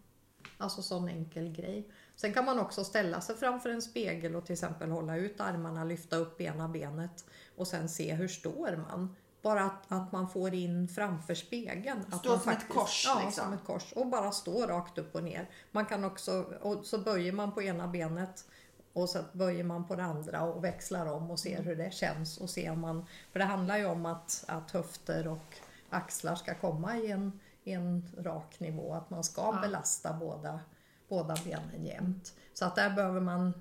Alltså 0.58 0.82
sån 0.82 1.08
enkel 1.08 1.48
grej. 1.48 1.88
Sen 2.16 2.32
kan 2.32 2.44
man 2.44 2.58
också 2.58 2.84
ställa 2.84 3.20
sig 3.20 3.36
framför 3.36 3.70
en 3.70 3.82
spegel 3.82 4.36
och 4.36 4.44
till 4.46 4.52
exempel 4.52 4.90
hålla 4.90 5.16
ut 5.16 5.40
armarna, 5.40 5.84
lyfta 5.84 6.16
upp 6.16 6.40
ena 6.40 6.68
benet 6.68 7.24
och 7.56 7.66
sen 7.66 7.88
se 7.88 8.14
hur 8.14 8.28
står 8.28 8.76
man. 8.76 9.16
Bara 9.42 9.64
att, 9.64 9.92
att 9.92 10.12
man 10.12 10.28
får 10.28 10.54
in 10.54 10.88
framför 10.88 11.34
spegeln. 11.34 12.04
Att 12.12 12.18
Stå 12.18 12.28
man 12.30 12.40
som 12.40 12.52
ett 12.52 12.68
kors, 12.68 13.04
Ja, 13.06 13.22
liksom. 13.24 13.44
som 13.44 13.52
ett 13.52 13.64
kors. 13.64 13.92
Och 13.92 14.06
bara 14.06 14.32
stå 14.32 14.66
rakt 14.66 14.98
upp 14.98 15.14
och 15.14 15.22
ner. 15.22 15.50
Man 15.70 15.86
kan 15.86 16.04
också, 16.04 16.32
och 16.60 16.86
så 16.86 16.98
böjer 16.98 17.32
man 17.32 17.52
på 17.52 17.62
ena 17.62 17.88
benet 17.88 18.48
och 18.96 19.08
så 19.08 19.18
böjer 19.32 19.64
man 19.64 19.86
på 19.86 19.96
det 19.96 20.02
andra 20.02 20.42
och 20.42 20.64
växlar 20.64 21.06
om 21.06 21.22
och 21.22 21.22
Mm. 21.24 21.36
ser 21.36 21.62
hur 21.62 21.76
det 21.76 21.92
känns. 21.94 22.38
Och 22.38 22.50
ser 22.50 22.70
om 22.70 22.80
man, 22.80 23.06
för 23.32 23.38
det 23.38 23.44
handlar 23.44 23.78
ju 23.78 23.86
om 23.86 24.06
att, 24.06 24.44
att 24.48 24.70
höfter 24.70 25.28
och 25.28 25.54
axlar 25.90 26.34
ska 26.34 26.54
komma 26.54 26.96
i 26.96 27.10
en, 27.10 27.40
i 27.64 27.72
en 27.72 28.06
rak 28.18 28.60
nivå. 28.60 28.94
Att 28.94 29.10
man 29.10 29.24
ska 29.24 29.42
Ja. 29.42 29.60
belasta 29.62 30.12
båda, 30.12 30.60
båda 31.08 31.36
benen 31.44 31.84
jämt. 31.84 32.34
Så 32.52 32.64
att 32.64 32.76
där 32.76 32.90
behöver 32.90 33.20
man 33.20 33.52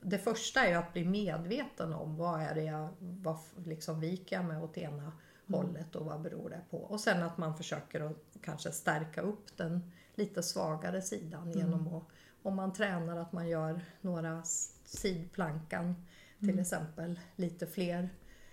det 0.00 0.18
första 0.18 0.60
är 0.64 0.68
ju 0.68 0.74
att 0.74 0.92
bli 0.92 1.04
medveten 1.04 1.92
om 1.94 2.16
vad 2.16 2.40
är 2.40 2.54
det 2.54 2.62
jag, 2.64 2.88
vad 2.98 3.36
liksom 3.56 4.00
viker 4.00 4.36
jag 4.36 4.44
mig 4.44 4.56
åt 4.62 4.78
ena 4.78 5.12
hållet 5.48 5.96
och 5.96 6.06
vad 6.06 6.20
beror 6.22 6.50
det 6.50 6.60
på. 6.70 6.76
Och 6.78 7.00
sen 7.00 7.22
att 7.22 7.38
man 7.38 7.56
försöker 7.56 8.00
att 8.00 8.16
kanske 8.42 8.70
stärka 8.72 9.20
upp 9.20 9.56
den 9.56 9.92
lite 10.14 10.42
svagare 10.42 11.02
sidan 11.02 11.52
genom 11.52 11.94
att, 11.94 12.02
om 12.42 12.54
man 12.56 12.72
tränar 12.72 13.16
att 13.16 13.32
man 13.32 13.48
gör 13.48 13.80
några 14.00 14.42
sidplankan 14.84 15.94
till 16.38 16.58
exempel 16.58 17.20
lite 17.36 17.66
fler 17.66 18.08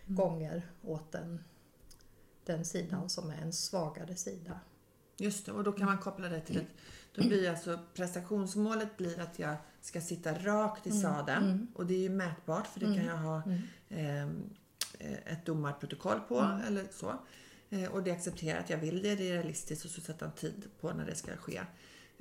gånger 0.05 0.71
åt 0.81 1.11
den, 1.11 1.43
den 2.45 2.65
sidan 2.65 3.09
som 3.09 3.29
är 3.29 3.41
en 3.41 3.53
svagare 3.53 4.15
sida. 4.15 4.59
Just 5.17 5.45
det, 5.45 5.51
och 5.51 5.63
då 5.63 5.71
kan 5.71 5.85
man 5.85 5.97
koppla 5.97 6.29
det 6.29 6.41
till 6.41 6.57
ett... 6.57 6.67
Då 7.15 7.27
blir 7.27 7.49
alltså 7.49 7.79
prestationsmålet 7.93 8.97
blir 8.97 9.19
att 9.19 9.39
jag 9.39 9.55
ska 9.81 10.01
sitta 10.01 10.33
rakt 10.33 10.87
i 10.87 10.91
sadeln. 10.91 11.67
Och 11.75 11.85
det 11.85 11.93
är 11.93 11.99
ju 11.99 12.09
mätbart 12.09 12.67
för 12.67 12.79
det 12.79 12.85
kan 12.85 13.05
jag 13.05 13.17
ha 13.17 13.43
ehm, 13.89 14.49
eh, 14.99 15.33
ett 15.33 15.45
domarprotokoll 15.45 16.19
på 16.19 16.59
eller 16.67 16.85
så. 16.91 17.13
Eh, 17.69 17.91
och 17.91 18.03
det 18.03 18.11
är 18.11 18.15
accepterat, 18.15 18.69
jag 18.69 18.77
vill 18.77 19.01
det, 19.01 19.15
det 19.15 19.29
är 19.29 19.33
realistiskt 19.33 19.85
och 19.85 19.91
så 19.91 20.01
sätta 20.01 20.25
en 20.25 20.31
tid 20.31 20.67
på 20.79 20.93
när 20.93 21.05
det 21.05 21.15
ska 21.15 21.37
ske. 21.37 21.61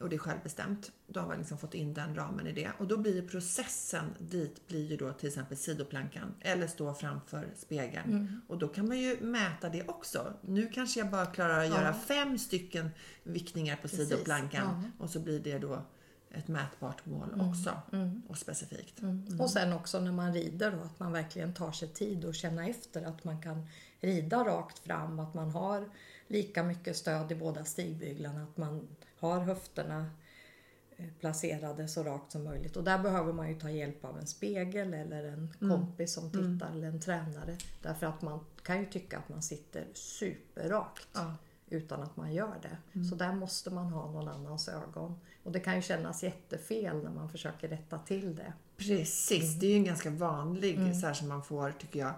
Och 0.01 0.09
det 0.09 0.17
är 0.17 0.19
självbestämt. 0.19 0.93
Då 1.07 1.21
har 1.21 1.27
man 1.27 1.39
liksom 1.39 1.59
fått 1.59 1.75
in 1.75 1.95
den 1.95 2.15
ramen 2.15 2.47
i 2.47 2.53
det. 2.53 2.71
Och 2.79 2.87
då 2.87 2.97
blir 2.97 3.29
processen 3.29 4.05
dit 4.19 4.69
blir 4.69 4.91
ju 4.91 4.97
då 4.97 5.13
till 5.13 5.29
exempel 5.29 5.57
sidoplankan 5.57 6.35
eller 6.41 6.67
stå 6.67 6.95
framför 6.95 7.49
spegeln. 7.57 8.41
Och 8.49 8.59
då 8.59 8.69
kan 8.69 8.89
man 8.89 8.99
ju 8.99 9.21
mäta 9.21 9.69
det 9.69 9.89
också. 9.89 10.33
Nu 10.41 10.69
kanske 10.69 11.01
jag 11.01 11.11
bara 11.11 11.27
klarar 11.27 11.65
att 11.65 11.69
göra 11.69 11.95
fem 11.95 12.39
stycken 12.39 12.91
vickningar 13.23 13.77
på 13.77 13.83
Precis, 13.83 14.09
sidoplankan 14.09 14.93
och 14.99 15.11
så 15.11 15.21
blir 15.21 15.41
det 15.41 15.59
då 15.59 15.83
ett 16.31 16.49
mätbart 16.49 17.07
mål 17.07 17.41
också 17.51 17.83
och 18.29 18.39
specifikt. 18.39 19.01
Och 19.39 19.51
sen 19.51 19.73
också 19.73 20.01
när 20.01 20.13
man 20.13 20.35
rider 20.35 20.71
då, 20.71 20.79
att 20.79 21.01
man 21.01 21.13
verkligen 21.13 21.55
tar 21.55 21.73
sig 21.73 21.89
tid 21.89 22.25
och 22.25 22.35
känna 22.35 22.67
efter 22.67 23.03
att 23.03 23.25
man 23.25 23.43
kan 23.43 23.67
rida 24.01 24.45
rakt 24.45 24.79
fram, 24.79 25.19
att 25.21 25.35
man 25.35 25.51
har 25.51 25.91
lika 26.27 26.63
mycket 26.63 26.97
stöd 26.97 27.33
i 27.33 27.35
båda 27.35 27.65
stigbyglarna, 27.65 28.43
att 28.43 28.57
man 28.57 28.89
har 29.21 29.41
höfterna 29.41 30.11
eh, 30.97 31.07
placerade 31.21 31.89
så 31.89 32.03
rakt 32.03 32.33
som 32.33 32.45
möjligt. 32.45 32.77
Och 32.77 32.85
där 32.85 32.99
behöver 32.99 33.33
man 33.33 33.49
ju 33.49 33.55
ta 33.61 33.71
hjälp 33.71 34.05
av 34.05 34.19
en 34.19 34.27
spegel 34.27 34.95
eller 34.95 35.25
en 35.25 35.55
kompis 35.71 36.13
som 36.13 36.31
tittar 36.31 36.71
eller 36.73 36.89
en 36.89 37.01
tränare. 37.01 37.57
Därför 37.83 38.07
att 38.07 38.23
man 38.23 38.45
kan 38.63 38.79
ju 38.81 38.87
tycka 38.87 39.19
att 39.19 39.29
man 39.29 39.43
sitter 39.43 39.87
superrakt 39.95 41.09
Ja. 41.13 41.35
utan 41.69 42.03
att 42.03 42.17
man 42.17 42.35
gör 42.35 42.55
det. 42.63 43.03
Så 43.05 43.15
där 43.15 43.33
måste 43.33 43.71
man 43.71 43.87
ha 43.87 44.11
någon 44.11 44.29
annans 44.29 44.69
ögon. 44.69 45.21
Och 45.43 45.53
det 45.53 45.61
kan 45.61 45.77
ju 45.77 45.83
kännas 45.83 46.23
jättefel 46.23 47.03
när 47.03 47.11
man 47.11 47.31
försöker 47.31 47.69
rätta 47.69 47.99
till 47.99 48.37
det. 48.37 48.53
Precis, 48.77 49.55
det 49.61 49.67
är 49.67 49.71
ju 49.71 49.77
en 49.77 49.85
ganska 49.85 50.11
vanlig 50.11 50.97
så 51.01 51.07
här 51.07 51.15
som 51.15 51.29
man 51.29 51.43
får, 51.43 51.73
tycker 51.79 51.99
jag, 52.01 52.13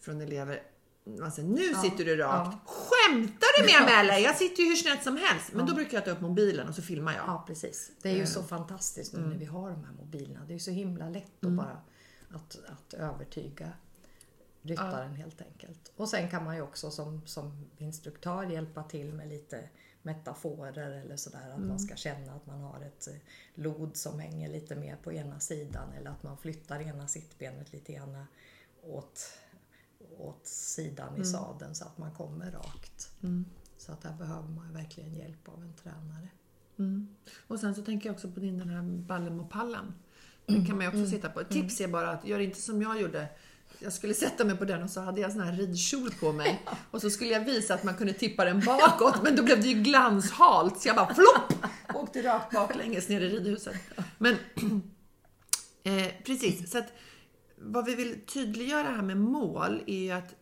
från 0.00 0.20
elever. 0.20 0.62
Man 1.04 1.32
säger, 1.32 1.48
nu 1.48 1.74
sitter 1.74 2.04
du 2.04 2.16
rakt. 2.16 2.56
Skämtar 2.66 3.60
du 3.60 3.72
med 3.72 3.82
mig 3.84 3.94
eller? 4.00 4.18
Jag 4.18 4.36
sitter 4.36 4.62
ju 4.62 4.68
hur 4.68 4.76
snett 4.76 5.02
som 5.04 5.16
helst. 5.16 5.52
Men 5.52 5.66
då 5.66 5.74
brukar 5.74 5.96
jag 5.96 6.04
ta 6.04 6.10
upp 6.10 6.20
mobilen 6.20 6.68
och 6.68 6.74
så 6.74 6.82
filmar 6.82 7.12
jag. 7.14 7.24
Ja, 7.26 7.44
precis. 7.46 7.90
Det 8.02 8.08
är 8.10 8.16
ju 8.16 8.26
så 8.26 8.42
fantastiskt 8.42 9.12
nu 9.12 9.20
när 9.20 9.36
vi 9.36 9.44
har 9.44 9.70
de 9.70 9.84
här 9.84 9.92
mobilerna. 9.92 10.40
Det 10.46 10.52
är 10.52 10.54
ju 10.54 10.60
så 10.60 10.70
himla 10.70 11.08
lätt 11.08 11.44
att 11.44 11.52
bara 11.52 11.82
att, 12.30 12.58
att 12.68 12.94
övertyga 12.94 13.72
ryttaren 14.62 15.14
helt 15.14 15.40
enkelt. 15.42 15.92
Och 15.96 16.08
sen 16.08 16.30
kan 16.30 16.44
man 16.44 16.56
ju 16.56 16.62
också 16.62 16.90
som, 16.90 17.26
som 17.26 17.66
instruktör 17.78 18.42
hjälpa 18.44 18.82
till 18.82 19.12
med 19.12 19.28
lite 19.28 19.68
metaforer 20.02 20.90
eller 20.90 21.16
sådär. 21.16 21.50
Att 21.50 21.56
Mm. 21.56 21.68
man 21.68 21.80
ska 21.80 21.96
känna 21.96 22.32
att 22.32 22.46
man 22.46 22.60
har 22.60 22.80
ett 22.80 23.08
eh, 23.08 23.14
lod 23.54 23.96
som 23.96 24.18
hänger 24.20 24.48
lite 24.48 24.74
mer 24.76 24.96
på 25.02 25.12
ena 25.12 25.40
sidan 25.40 25.92
eller 25.92 26.10
att 26.10 26.22
man 26.22 26.38
flyttar 26.38 26.80
ena 26.80 27.08
sittbenet 27.08 27.72
lite 27.72 27.92
grann 27.92 28.24
åt, 28.82 29.20
åt 30.18 30.46
sidan 30.46 31.08
Mm. 31.08 31.22
i 31.22 31.24
sadeln 31.24 31.74
så 31.74 31.84
att 31.84 31.98
man 31.98 32.14
kommer 32.14 32.50
rakt. 32.50 33.08
Så 33.78 33.92
att 33.92 34.02
där 34.02 34.12
behöver 34.12 34.48
man 34.48 34.72
verkligen 34.72 35.14
hjälp 35.14 35.48
av 35.48 35.62
en 35.62 35.72
tränare. 35.82 36.28
Mm. 36.78 37.08
Och 37.46 37.60
sen 37.60 37.74
så 37.74 37.82
tänker 37.82 38.08
jag 38.08 38.14
också 38.14 38.30
på 38.30 38.40
din 38.40 38.58
den 38.58 38.68
här 38.68 38.82
Ballemopallen. 38.82 39.94
Den 40.46 40.66
kan 40.66 40.76
man 40.76 40.84
ju 40.84 40.88
också 40.88 41.10
sitta 41.10 41.28
på. 41.28 41.40
Ett 41.40 41.50
tips 41.50 41.80
är 41.80 41.88
bara 41.88 42.10
att 42.10 42.26
gör 42.26 42.38
inte 42.38 42.60
som 42.60 42.82
jag 42.82 43.00
gjorde. 43.00 43.28
Jag 43.78 43.92
skulle 43.92 44.14
sätta 44.14 44.44
mig 44.44 44.56
på 44.56 44.64
den 44.64 44.82
och 44.82 44.90
så 44.90 45.00
hade 45.00 45.20
jag 45.20 45.32
sån 45.32 45.40
här 45.40 45.52
ridkjol 45.52 46.10
på 46.20 46.32
mig. 46.32 46.62
Och 46.90 47.00
så 47.00 47.10
skulle 47.10 47.30
jag 47.30 47.44
visa 47.44 47.74
att 47.74 47.84
man 47.84 47.94
kunde 47.94 48.12
tippa 48.12 48.44
den 48.44 48.60
bakåt, 48.60 49.22
men 49.22 49.36
då 49.36 49.42
blev 49.42 49.60
det 49.60 49.68
ju 49.68 49.82
glanshalt. 49.82 50.80
Så 50.80 50.88
jag 50.88 50.96
bara 50.96 51.14
flopp! 51.14 51.66
Åkte 51.94 52.22
rakt 52.22 52.52
baklänges 52.54 53.08
ner 53.08 53.20
i 53.20 53.28
ridhuset. 53.28 53.74
Men 54.18 54.32
eh, 55.82 56.06
precis, 56.24 56.70
så 56.70 56.78
att 56.78 56.92
vad 57.62 57.84
vi 57.84 57.94
vill 57.94 58.20
tydliggöra 58.26 58.88
här 58.88 59.02
med 59.02 59.16
mål 59.16 59.82
är 59.86 59.98
ju 60.02 60.10
att 60.10 60.34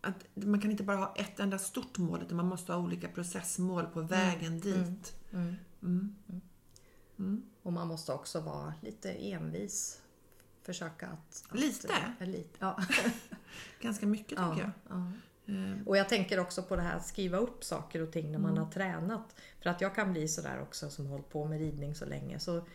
att 0.00 0.26
man 0.34 0.60
kan 0.60 0.70
inte 0.70 0.82
bara 0.82 0.96
ha 0.96 1.14
ett 1.16 1.40
enda 1.40 1.58
stort 1.58 1.98
mål 1.98 2.22
utan 2.22 2.36
man 2.36 2.46
måste 2.46 2.72
ha 2.72 2.80
olika 2.80 3.08
processmål 3.08 3.86
på 3.86 4.00
vägen 4.00 4.60
dit. 4.60 5.14
Och 7.62 7.72
man 7.72 7.88
måste 7.88 8.12
också 8.12 8.40
vara 8.40 8.74
lite 8.80 9.10
envis. 9.12 10.00
Försöka 10.62 11.06
att... 11.06 11.44
att 11.48 11.58
Lite? 11.60 11.88
eh, 12.20 12.26
lite 12.28 12.56
ja. 12.58 12.78
Ganska 13.80 14.06
mycket 14.06 14.38
ja, 14.38 14.50
tycker 14.54 14.72
jag. 14.88 14.98
ja. 14.98 15.12
Eh, 15.54 15.86
Och 15.86 15.96
jag 15.96 16.08
tänker 16.08 16.38
också 16.40 16.62
på 16.62 16.76
det 16.76 16.82
här 16.82 16.96
att 16.96 17.06
skriva 17.06 17.38
upp 17.38 17.64
saker 17.64 18.02
och 18.02 18.12
ting 18.12 18.32
när 18.32 18.38
man 18.38 18.58
har 18.58 18.70
tränat. 18.70 19.40
För 19.62 19.70
att 19.70 19.80
jag 19.80 19.94
kan 19.94 20.12
bli 20.12 20.28
sådär 20.28 20.62
också 20.62 20.90
som 20.90 21.04
har 21.06 21.12
hållit 21.12 21.28
på 21.28 21.44
med 21.44 21.58
ridning 21.58 21.94
så 21.94 22.04
länge. 22.04 22.38
Så, 22.38 22.66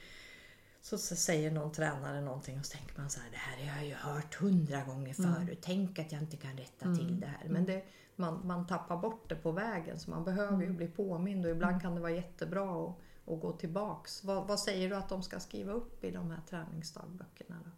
så 0.82 0.98
säger 0.98 1.52
någon 1.52 1.72
tränare 1.72 2.22
någonting 2.22 2.60
och 2.60 2.66
så 2.66 2.78
tänker 2.78 3.00
man 3.00 3.10
så 3.10 3.20
här, 3.20 3.30
det 3.32 3.38
här 3.38 3.68
har 3.68 3.78
jag 3.78 3.88
ju 3.88 3.94
hört 3.94 4.36
hundra 4.36 4.84
gånger 4.84 5.14
förut. 5.14 5.60
Tänk 5.62 6.00
att 6.00 6.12
jag 6.12 6.22
inte 6.22 6.38
kan 6.38 6.58
rätta 6.58 6.96
till 6.96 7.20
det 7.20 7.28
här. 7.28 7.50
Men 7.50 7.66
det, 7.66 7.84
man, 8.16 8.48
man 8.48 8.68
tappar 8.68 8.98
bort 8.98 9.30
det 9.30 9.36
på 9.36 9.52
vägen 9.52 10.00
så 10.00 10.10
man 10.10 10.24
behöver 10.24 10.64
ju 10.64 10.70
bli 10.70 10.88
påmind 10.88 11.46
och 11.46 11.52
ibland 11.52 11.82
kan 11.82 11.96
det 11.96 12.02
vara 12.02 12.12
jättebra 12.12 12.86
att, 12.86 12.98
att 13.34 13.42
gå 13.42 13.52
tillbaks. 13.52 14.24
Vad, 14.24 14.48
vad 14.48 14.60
säger 14.60 14.90
du 14.90 14.96
att 14.96 15.10
de 15.10 15.24
ska 15.24 15.40
skriva 15.40 15.72
upp 15.72 16.04
i 16.04 16.12
de 16.12 16.32
här 16.32 16.42
träningsdagböckerna? 16.50 17.60
Då? 17.66 17.72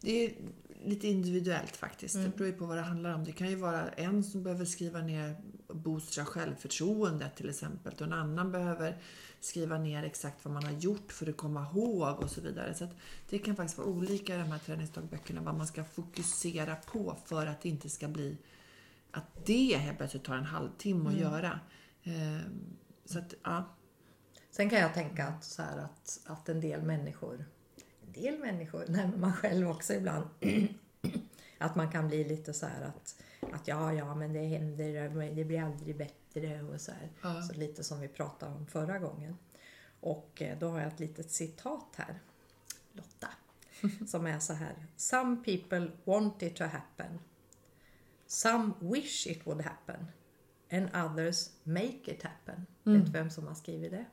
Det 0.00 0.24
är 0.24 0.34
lite 0.84 1.08
individuellt 1.08 1.76
faktiskt. 1.76 2.14
Det 2.14 2.36
beror 2.36 2.46
ju 2.46 2.52
på 2.52 2.66
vad 2.66 2.76
det 2.76 2.82
handlar 2.82 3.14
om. 3.14 3.24
Det 3.24 3.32
kan 3.32 3.48
ju 3.50 3.56
vara 3.56 3.88
en 3.88 4.24
som 4.24 4.42
behöver 4.42 4.64
skriva 4.64 5.00
ner 5.00 5.36
boostra 5.74 6.24
självförtroendet 6.24 7.36
till 7.36 7.50
exempel. 7.50 7.94
Och 7.94 8.02
en 8.02 8.12
annan 8.12 8.52
behöver 8.52 8.98
skriva 9.40 9.78
ner 9.78 10.02
exakt 10.02 10.44
vad 10.44 10.54
man 10.54 10.64
har 10.64 10.72
gjort 10.72 11.12
för 11.12 11.28
att 11.28 11.36
komma 11.36 11.66
ihåg 11.72 12.20
och 12.20 12.30
så 12.30 12.40
vidare. 12.40 12.74
Så 12.74 12.88
det 13.28 13.38
kan 13.38 13.56
faktiskt 13.56 13.78
vara 13.78 13.88
olika 13.88 14.34
i 14.34 14.38
de 14.38 14.52
här 14.52 14.58
träningsdagböckerna 14.58 15.40
vad 15.40 15.54
man 15.54 15.66
ska 15.66 15.84
fokusera 15.84 16.76
på 16.76 17.16
för 17.26 17.46
att 17.46 17.62
det 17.62 17.68
inte 17.68 17.88
ska 17.88 18.08
bli 18.08 18.36
att 19.12 19.46
det 19.46 19.76
helt 19.76 19.98
plötsligt 19.98 20.24
tar 20.24 20.36
en 20.36 20.44
halvtimme 20.44 21.10
att 21.10 21.16
göra. 21.16 21.60
Ehm, 22.04 22.76
Så 23.04 23.18
att, 23.18 23.34
ja. 23.42 23.64
Sen 24.50 24.70
kan 24.70 24.78
jag 24.78 24.94
tänka 24.94 25.26
att, 25.26 25.44
så 25.44 25.62
här 25.62 25.78
att, 25.78 26.20
att 26.26 26.48
en 26.48 26.60
del 26.60 26.82
människor, 26.82 27.44
en 28.06 28.12
del 28.22 28.38
människor, 28.38 28.84
nej 28.88 29.08
men 29.08 29.20
man 29.20 29.32
själv 29.32 29.70
också 29.70 29.92
ibland, 29.92 30.26
att 31.58 31.74
man 31.74 31.92
kan 31.92 32.08
bli 32.08 32.24
lite 32.24 32.52
så 32.52 32.66
här 32.66 32.82
att, 32.82 33.22
att 33.52 33.68
ja, 33.68 33.92
ja, 33.92 34.14
men 34.14 34.32
det 34.32 34.46
händer, 34.46 35.08
det 35.34 35.44
blir 35.44 35.62
aldrig 35.62 35.96
bättre 35.96 36.62
och 36.62 36.80
så 36.80 36.92
här. 36.92 37.10
Ja. 37.22 37.42
Så 37.42 37.54
lite 37.54 37.84
som 37.84 38.00
vi 38.00 38.08
pratade 38.08 38.52
om 38.52 38.66
förra 38.66 38.98
gången. 38.98 39.38
Och 40.00 40.42
eh, 40.42 40.58
då 40.58 40.68
har 40.68 40.78
jag 40.78 40.88
ett 40.88 41.00
litet 41.00 41.30
citat 41.30 41.94
här, 41.96 42.20
Lotta, 42.92 43.28
som 44.06 44.26
är 44.26 44.38
så 44.38 44.52
här. 44.52 44.86
Some 44.96 45.36
people 45.36 45.90
want 46.04 46.42
it 46.42 46.56
to 46.56 46.64
happen. 46.64 47.18
Some 48.26 48.72
wish 48.80 49.26
it 49.26 49.46
would 49.46 49.60
happen. 49.60 50.06
And 50.70 50.88
others 51.06 51.50
make 51.62 52.00
it 52.04 52.22
happen. 52.22 52.66
Vet 52.82 53.06
du 53.06 53.12
vem 53.12 53.30
som 53.30 53.46
har 53.46 53.54
skrivit 53.54 53.90
det? 53.90 54.04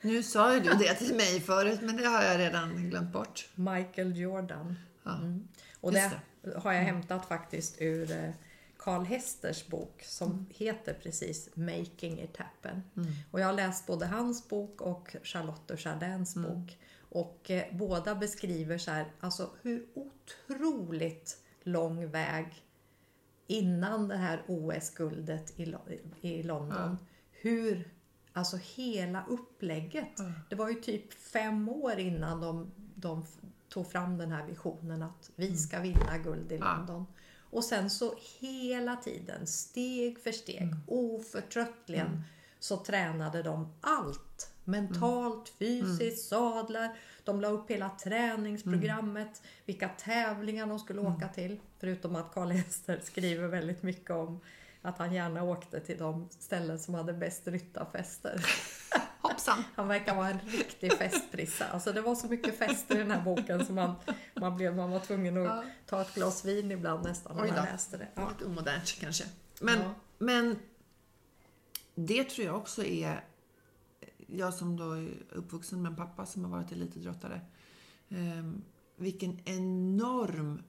Nu 0.00 0.22
sa 0.22 0.54
ju 0.54 0.60
du 0.60 0.70
det 0.70 0.94
till 0.94 1.14
mig 1.14 1.40
förut 1.40 1.80
men 1.82 1.96
det 1.96 2.06
har 2.06 2.22
jag 2.22 2.38
redan 2.38 2.90
glömt 2.90 3.12
bort. 3.12 3.48
Michael 3.54 4.16
Jordan. 4.16 4.78
Ja. 5.02 5.16
Mm. 5.16 5.48
Och 5.80 5.92
Just 5.92 6.10
det, 6.10 6.20
har 6.56 6.72
jag 6.72 6.82
hämtat 6.82 7.26
faktiskt 7.26 7.76
ur 7.80 8.10
eh, 8.12 8.30
Karl 8.76 9.04
Hesters 9.04 9.66
bok 9.66 10.02
som 10.02 10.30
Mm. 10.32 10.46
heter 10.50 10.94
precis 10.94 11.48
Making 11.54 12.20
it 12.20 12.36
happen. 12.36 12.82
Och 13.30 13.40
jag 13.40 13.46
har 13.46 13.52
läst 13.52 13.86
både 13.86 14.06
hans 14.06 14.48
bok 14.48 14.80
och 14.80 15.16
Charlotte 15.22 15.76
Chardins 15.80 16.36
Mm. 16.36 16.50
bok. 16.50 16.78
Och 17.10 17.50
eh, 17.50 17.64
båda 17.72 18.14
beskriver 18.14 18.78
så 18.78 18.90
här, 18.90 19.06
alltså 19.20 19.50
hur 19.62 19.86
otroligt 19.94 21.38
lång 21.62 22.10
väg 22.10 22.64
innan 23.46 24.08
det 24.08 24.16
här 24.16 24.42
OS-guldet 24.48 25.52
i, 25.60 25.66
Lo- 25.66 25.88
i 26.20 26.42
London. 26.42 26.98
Hur, 27.30 27.90
alltså 28.32 28.56
hela 28.56 29.24
upplägget. 29.28 30.08
Ja. 30.18 30.32
Det 30.50 30.56
var 30.56 30.68
ju 30.68 30.74
typ 30.74 31.12
fem 31.12 31.68
år 31.68 31.98
innan 31.98 32.40
de, 32.40 32.70
de 32.94 33.26
tog 33.68 33.90
fram 33.90 34.18
den 34.18 34.32
här 34.32 34.46
visionen 34.46 35.02
att 35.02 35.30
vi 35.36 35.56
ska 35.56 35.80
vinna 35.80 36.18
guld 36.24 36.52
i 36.52 36.56
Mm. 36.56 36.68
London. 36.68 37.06
Och 37.50 37.64
sen 37.64 37.90
så 37.90 38.14
hela 38.40 38.96
tiden, 38.96 39.46
steg 39.46 40.18
för 40.18 40.32
steg, 40.32 40.62
Mm. 40.62 40.78
oförtröttligen, 40.86 42.22
så 42.58 42.76
tränade 42.76 43.42
de 43.42 43.68
allt. 43.80 44.50
Mentalt, 44.64 45.52
Mm. 45.60 45.86
fysiskt, 45.98 46.28
sadlar. 46.28 46.96
De 47.24 47.40
la 47.40 47.48
upp 47.48 47.70
hela 47.70 47.90
träningsprogrammet, 47.90 49.42
vilka 49.64 49.88
tävlingar 49.88 50.66
de 50.66 50.78
skulle 50.78 51.00
Mm. 51.00 51.14
åka 51.14 51.28
till. 51.28 51.60
Förutom 51.78 52.16
att 52.16 52.34
Karl 52.34 52.50
Ester 52.52 53.00
skriver 53.04 53.48
väldigt 53.48 53.82
mycket 53.82 54.10
om 54.10 54.40
att 54.82 54.98
han 54.98 55.12
gärna 55.12 55.42
åkte 55.42 55.80
till 55.80 55.98
de 55.98 56.28
ställen 56.30 56.78
som 56.78 56.94
hade 56.94 57.12
bäst 57.12 57.46
ryttarfester. 57.48 58.46
Hoppsan! 59.20 59.64
Han 59.74 59.88
verkar 59.88 60.14
vara 60.14 60.28
en 60.28 60.38
riktig 60.40 60.92
festprissa. 60.92 61.64
Alltså 61.66 61.92
det 61.92 62.00
var 62.00 62.14
så 62.14 62.26
mycket 62.28 62.58
fester 62.58 62.94
i 62.94 62.98
den 62.98 63.10
här 63.10 63.22
boken 63.24 63.66
så 63.66 63.72
man, 63.72 63.94
man, 64.34 64.56
blev, 64.56 64.76
man 64.76 64.90
var 64.90 65.00
tvungen 65.00 65.36
att 65.36 65.44
Ja. 65.44 65.64
ta 65.86 66.00
ett 66.02 66.14
glas 66.14 66.44
vin 66.44 66.70
ibland 66.70 67.04
nästan 67.04 67.36
när 67.36 67.46
man 67.46 67.54
läste 67.64 67.96
det. 67.96 68.08
Ja. 68.14 68.28
Lite 68.28 68.44
omodernt 68.44 68.96
kanske. 69.00 69.24
Men, 69.60 69.78
Ja. 69.80 69.94
men 70.18 70.58
det 71.94 72.24
tror 72.24 72.46
jag 72.46 72.56
också 72.56 72.84
är... 72.84 73.24
Jag 74.26 74.54
som 74.54 74.76
då 74.76 74.92
är 74.92 75.08
uppvuxen 75.30 75.82
med 75.82 75.90
en 75.90 75.96
pappa 75.96 76.26
som 76.26 76.44
har 76.44 76.50
varit 76.50 76.72
elitidrottare. 76.72 77.40
Eh, 78.08 78.52
vilken 78.96 79.40
enorm 79.48 80.62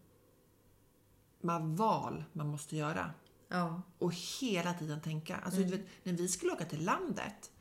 val 1.75 2.23
man 2.33 2.47
måste 2.47 2.77
göra. 2.77 3.11
Ja. 3.49 3.81
Och 3.97 4.13
hela 4.41 4.73
tiden 4.73 5.01
tänka. 5.01 5.37
Alltså, 5.37 5.59
du 5.59 5.65
vet, 5.65 5.85
när 6.03 6.13
vi 6.13 6.27
skulle 6.27 6.51
åka 6.51 6.65
till 6.65 6.85
landet, 6.85 7.51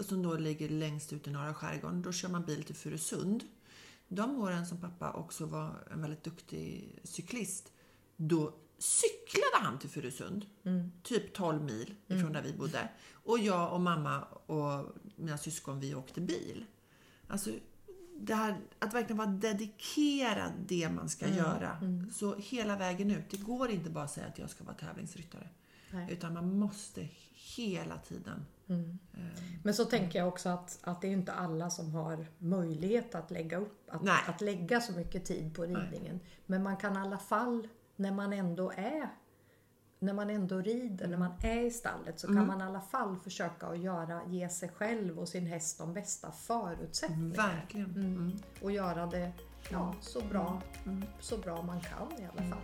som 0.00 0.22
då 0.22 0.36
ligger 0.36 0.68
längst 0.68 1.12
ut 1.12 1.26
i 1.26 1.30
norra 1.30 1.54
skärgården, 1.54 2.02
då 2.02 2.12
kör 2.12 2.28
man 2.28 2.44
bil 2.44 2.64
till 2.64 2.74
Furusund. 2.74 3.44
De 4.08 4.40
åren 4.40 4.66
som 4.66 4.80
pappa 4.80 5.12
också 5.12 5.46
var 5.46 5.88
en 5.90 6.00
väldigt 6.00 6.24
duktig 6.24 7.00
cyklist, 7.04 7.72
då 8.16 8.54
cyklade 8.78 9.56
han 9.64 9.78
till 9.78 9.90
Furusund. 9.90 10.46
Typ 11.02 11.34
12 11.34 11.62
mil 11.62 11.94
ifrån 12.06 12.32
där 12.32 12.42
vi 12.42 12.52
bodde. 12.52 12.88
Och 13.12 13.38
jag 13.38 13.72
och 13.72 13.80
mamma 13.80 14.22
och 14.22 14.94
mina 15.16 15.38
syskon, 15.38 15.80
vi 15.80 15.94
åkte 15.94 16.20
bil. 16.20 16.64
Alltså, 17.28 17.50
det 18.16 18.34
här, 18.34 18.56
att 18.78 18.94
verkligen 18.94 19.16
vara 19.16 19.28
dedikerad 19.28 20.52
det 20.66 20.88
man 20.88 21.08
ska 21.08 21.28
göra. 21.28 21.78
Så 22.12 22.34
hela 22.34 22.76
vägen 22.76 23.10
ut. 23.10 23.30
Det 23.30 23.36
går 23.36 23.70
inte 23.70 23.90
bara 23.90 24.04
att 24.04 24.10
säga 24.10 24.26
att 24.26 24.38
jag 24.38 24.50
ska 24.50 24.64
vara 24.64 24.74
tävlingsryttare. 24.76 25.48
Nej. 25.90 26.12
Utan 26.12 26.34
man 26.34 26.58
måste 26.58 27.08
hela 27.56 27.98
tiden. 27.98 28.46
eh, 28.68 29.42
Men 29.62 29.74
så 29.74 29.84
tänker 29.84 30.18
jag 30.18 30.28
också 30.28 30.48
att, 30.48 30.78
att 30.82 31.00
det 31.00 31.08
är 31.08 31.12
inte 31.12 31.32
alla 31.32 31.70
som 31.70 31.94
har 31.94 32.26
möjlighet 32.38 33.14
att 33.14 33.30
lägga 33.30 33.56
upp, 33.56 33.90
att, 33.90 34.28
att 34.28 34.40
lägga 34.40 34.80
så 34.80 34.92
mycket 34.92 35.24
tid 35.24 35.54
på 35.54 35.62
ridningen. 35.62 36.20
Men 36.46 36.62
man 36.62 36.76
kan 36.76 36.96
i 36.96 37.00
alla 37.00 37.18
fall, 37.18 37.68
när 37.96 38.12
man 38.12 38.32
ändå 38.32 38.72
är 38.76 39.08
när 40.04 40.12
man 40.12 40.30
ändå 40.30 40.60
rider, 40.60 41.08
när 41.08 41.16
man 41.16 41.32
är 41.42 41.66
i 41.66 41.70
stallet 41.70 42.20
så 42.20 42.26
kan 42.26 42.46
man 42.46 42.60
i 42.60 42.64
alla 42.64 42.80
fall 42.80 43.16
försöka 43.16 43.66
att 43.66 43.78
göra, 43.78 44.20
ge 44.28 44.48
sig 44.48 44.68
själv 44.68 45.18
och 45.18 45.28
sin 45.28 45.46
häst 45.46 45.78
de 45.78 45.94
bästa 45.94 46.30
förutsättningarna. 46.30 47.34
Verkligen. 47.34 47.90
Mm. 47.90 48.32
Och 48.62 48.72
göra 48.72 49.06
det 49.06 49.32
ja, 49.70 49.94
så, 50.00 50.20
bra, 50.20 50.62
så 51.20 51.38
bra 51.38 51.62
man 51.62 51.80
kan 51.80 52.24
i 52.24 52.28
alla 52.32 52.50
fall. 52.50 52.62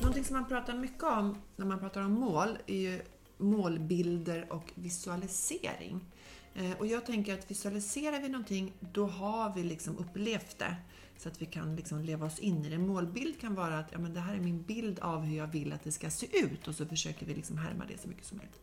Någonting 0.00 0.24
som 0.24 0.36
man 0.36 0.48
pratar 0.48 0.74
mycket 0.74 1.04
om 1.04 1.38
när 1.56 1.66
man 1.66 1.78
pratar 1.78 2.00
om 2.00 2.12
mål 2.12 2.58
är 2.66 2.78
ju 2.78 3.00
målbilder 3.38 4.52
och 4.52 4.72
visualisering. 4.74 6.04
Eh, 6.54 6.72
Och 6.78 6.86
jag 6.86 7.06
tänker 7.06 7.34
att 7.34 7.50
visualiserar 7.50 8.20
vi 8.20 8.28
någonting, 8.28 8.72
då 8.80 9.06
har 9.06 9.54
vi 9.54 9.62
liksom 9.62 9.98
upplevt 9.98 10.58
det. 10.58 10.76
Så 11.18 11.28
att 11.28 11.42
vi 11.42 11.46
kan 11.46 11.76
liksom 11.76 12.00
leva 12.02 12.26
oss 12.26 12.38
in 12.38 12.64
i 12.64 12.68
det. 12.68 12.74
En 12.74 12.86
målbild 12.86 13.40
kan 13.40 13.54
vara 13.54 13.78
att 13.78 13.92
ja, 13.92 13.98
men 13.98 14.14
det 14.14 14.20
här 14.20 14.34
är 14.34 14.40
min 14.40 14.62
bild 14.62 14.98
av 14.98 15.20
hur 15.22 15.36
jag 15.36 15.46
vill 15.46 15.72
att 15.72 15.84
det 15.84 15.92
ska 15.92 16.10
se 16.10 16.38
ut 16.38 16.68
och 16.68 16.74
så 16.74 16.86
försöker 16.86 17.26
vi 17.26 17.34
liksom 17.34 17.58
härma 17.58 17.84
det 17.86 17.98
så 18.02 18.08
mycket 18.08 18.24
som 18.24 18.36
möjligt. 18.38 18.60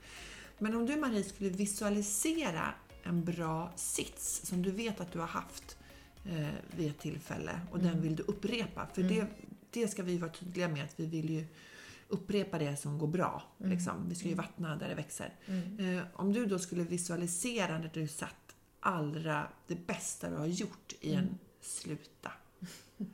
Men 0.60 0.76
om 0.76 0.86
du 0.86 0.96
Marie 0.96 1.24
skulle 1.24 1.50
visualisera 1.50 2.74
en 3.04 3.24
bra 3.24 3.72
sits 3.76 4.42
som 4.46 4.62
du 4.62 4.72
vet 4.72 5.02
att 5.02 5.12
du 5.12 5.20
har 5.20 5.28
haft 5.28 5.78
eh, 6.26 6.48
vid 6.78 6.90
ett 6.90 7.00
tillfälle 7.00 7.62
och 7.72 7.80
den 7.80 8.02
vill 8.02 8.16
du 8.16 8.24
upprepa. 8.24 8.88
För 8.94 9.04
det, 9.04 9.28
det 9.72 9.88
ska 9.88 10.04
vi 10.04 10.18
vara 10.18 10.32
tydliga 10.32 10.68
med 10.68 10.84
att 10.84 10.94
vi 11.00 11.06
vill 11.06 11.30
ju 11.30 11.46
upprepa 12.12 12.58
det 12.58 12.78
som 12.78 12.98
går 12.98 13.08
bra. 13.08 13.44
Liksom. 13.58 14.10
Vi 14.10 14.16
ska 14.16 14.28
ju 14.28 14.36
vattna 14.36 14.76
där 14.76 14.90
det 14.90 14.96
växer. 14.96 15.34
Eh, 15.80 16.04
om 16.14 16.34
du 16.34 16.46
då 16.46 16.60
skulle 16.60 16.84
visualisera 16.84 17.78
när 17.78 17.92
du 17.94 18.08
satt 18.08 18.56
allra 18.80 19.48
det 19.68 19.88
bästa 19.88 20.30
du 20.30 20.36
har 20.36 20.46
gjort 20.46 20.94
i 21.00 21.14
en 21.14 21.38
sluta. 21.62 22.32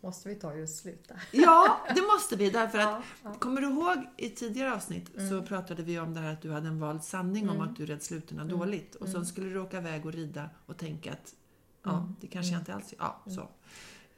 Måste 0.00 0.28
vi 0.28 0.34
ta 0.34 0.54
just 0.54 0.82
sluta? 0.82 1.14
Ja, 1.32 1.86
det 1.94 2.02
måste 2.02 2.36
vi 2.36 2.50
därför 2.50 2.78
att 2.78 2.86
Ja, 2.88 3.02
ja. 3.24 3.34
Kommer 3.34 3.60
du 3.60 3.66
ihåg 3.66 3.96
i 4.16 4.30
tidigare 4.30 4.74
avsnitt 4.74 5.10
så 5.30 5.42
pratade 5.42 5.82
vi 5.82 5.98
om 5.98 6.14
det 6.14 6.20
här 6.20 6.32
att 6.32 6.42
du 6.42 6.52
hade 6.52 6.68
en 6.68 6.80
vald 6.80 7.04
sanning 7.04 7.50
om 7.50 7.60
att 7.60 7.76
du 7.76 7.86
red 7.86 8.02
slutena 8.02 8.44
dåligt 8.44 8.94
och 8.94 9.08
så 9.08 9.24
skulle 9.24 9.48
du 9.50 9.58
åka 9.60 9.78
iväg 9.78 10.06
och 10.06 10.12
rida 10.12 10.50
och 10.66 10.76
tänka 10.76 11.12
att 11.12 11.34
ja, 11.82 12.14
det 12.20 12.26
kanske 12.26 12.52
jag 12.52 12.60
inte 12.60 12.74
alls 12.74 12.94
Ja, 12.98 13.22
så. 13.26 13.48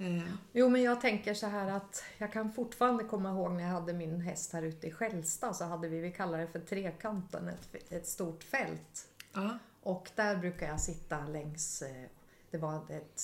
Eh, 0.01 0.23
Jo, 0.53 0.69
men 0.69 0.83
jag 0.83 1.01
tänker 1.01 1.35
så 1.35 1.47
här 1.47 1.71
att 1.71 2.03
jag 2.19 2.33
kan 2.33 2.53
fortfarande 2.53 3.05
komma 3.05 3.31
ihåg 3.31 3.53
när 3.53 3.63
jag 3.63 3.71
hade 3.71 3.93
min 3.93 4.21
häst 4.21 4.53
här 4.53 4.63
ute 4.63 4.87
i 4.87 4.91
Skälsta 4.91 5.55
så 5.55 5.65
hade 5.65 5.89
vi, 5.89 6.01
vi 6.01 6.13
kallar 6.13 6.39
det 6.39 6.47
för 6.47 6.61
Trekanten, 6.61 7.49
ett, 7.49 7.93
ett 7.93 8.07
stort 8.07 8.43
fält. 8.43 9.09
ja, 9.33 9.59
Och 9.83 10.11
där 10.15 10.37
brukar 10.37 10.67
jag 10.69 10.81
sitta 10.81 11.27
längs, 11.27 11.83
eh, 11.83 12.07
det 12.51 12.59
var 12.59 12.77
ett, 12.91 13.23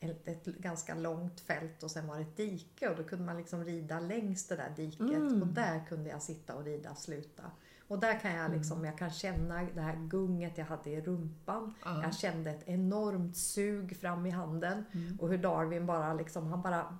ett, 0.00 0.28
ett 0.28 0.44
ganska 0.44 0.94
långt 0.94 1.40
fält 1.40 1.82
och 1.82 1.90
sen 1.90 2.06
var 2.06 2.16
det 2.16 2.22
ett 2.22 2.36
dike 2.36 2.88
och 2.88 2.96
då 2.96 3.04
kunde 3.04 3.24
man 3.24 3.36
liksom 3.36 3.64
rida 3.64 4.00
längs 4.00 4.46
det 4.46 4.56
där 4.56 4.72
diket 4.76 5.00
Mm. 5.00 5.42
och 5.42 5.48
där 5.48 5.84
kunde 5.88 6.10
jag 6.10 6.22
sitta 6.22 6.54
och 6.54 6.64
rida 6.64 6.94
sluta. 6.94 7.42
Och 7.88 7.98
där 7.98 8.18
kan 8.20 8.30
jag 8.30 8.44
Mm. 8.46 8.58
liksom, 8.58 8.84
jag 8.84 8.98
kan 8.98 9.10
känna 9.10 9.62
det 9.74 9.80
här 9.80 9.96
gunget 9.96 10.58
jag 10.58 10.64
hade 10.64 10.90
i 10.90 11.00
rumpan. 11.00 11.74
Ja. 11.84 12.02
Jag 12.02 12.14
kände 12.14 12.50
ett 12.50 12.68
enormt 12.68 13.36
sug 13.36 13.96
fram 14.00 14.26
i 14.26 14.30
handen 14.30 14.84
Mm. 14.94 15.18
och 15.20 15.28
hur 15.28 15.38
Darwin 15.38 15.86
bara 15.86 16.14
liksom, 16.14 16.46
han 16.46 16.62
bara 16.62 16.98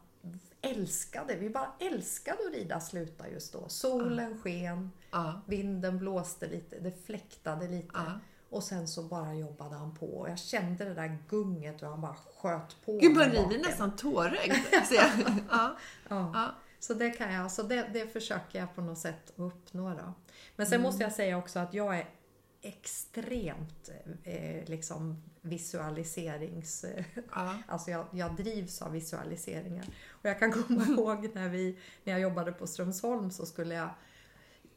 älskade, 0.61 1.37
vi 1.37 1.51
bara 1.51 1.73
älskade 1.81 2.39
att 2.49 2.55
rida 2.55 2.81
sluta 2.81 3.29
just 3.29 3.53
då. 3.53 3.69
Solen 3.69 4.39
sken, 4.43 4.91
ja, 5.11 5.41
vinden 5.47 5.99
blåste 5.99 6.49
lite, 6.49 6.79
det 6.81 7.07
fläktade 7.07 7.69
lite. 7.69 7.89
ja. 7.95 8.05
Och 8.51 8.63
sen 8.65 8.89
så 8.89 9.03
bara 9.03 9.35
jobbade 9.35 9.75
han 9.77 9.95
på 9.95 10.07
och 10.07 10.29
jag 10.31 10.39
kände 10.39 10.85
det 10.85 10.95
där 10.95 11.19
gunget 11.29 11.83
och 11.83 11.89
han 11.89 12.01
bara 12.01 12.15
sköt 12.15 12.77
på. 12.85 12.93
Gud, 12.99 13.15
blir 13.15 13.43
baken. 13.45 13.61
nästan 13.61 13.97
tårögd. 13.97 14.53
Ja, 14.91 15.07
Ja. 15.51 15.77
ja. 16.35 16.55
Så 16.81 16.95
det 16.95 17.11
kan 17.11 17.33
jag, 17.33 17.53
så 17.53 17.63
det, 17.63 17.91
det 17.93 18.13
försöker 18.13 18.59
jag 18.59 18.75
på 18.75 18.81
något 18.81 18.99
sätt 18.99 19.33
uppnå 19.37 19.91
då. 19.91 20.15
Men 20.57 20.67
sen 20.67 20.75
Mm. 20.75 20.83
måste 20.83 21.03
jag 21.03 21.13
säga 21.13 21.39
också 21.39 21.59
att 21.59 21.75
jag 21.75 21.99
är 21.99 22.09
extremt 22.63 23.91
eh, 24.25 24.65
liksom 24.69 25.23
visualiserings... 25.41 26.85
Ja. 27.35 27.55
Alltså 27.69 27.91
jag, 27.91 28.07
jag 28.13 28.37
drivs 28.37 28.83
av 28.83 28.93
visualiseringar. 28.93 29.85
Och 30.11 30.25
jag 30.27 30.39
kan 30.39 30.53
komma 30.53 30.85
ihåg 30.85 31.31
när, 31.35 31.49
vi, 31.49 31.79
när 32.05 32.13
jag 32.13 32.21
jobbade 32.23 32.53
på 32.53 32.67
Strömsholm 32.67 33.31
så 33.31 33.47
skulle 33.47 33.75
jag 33.75 33.91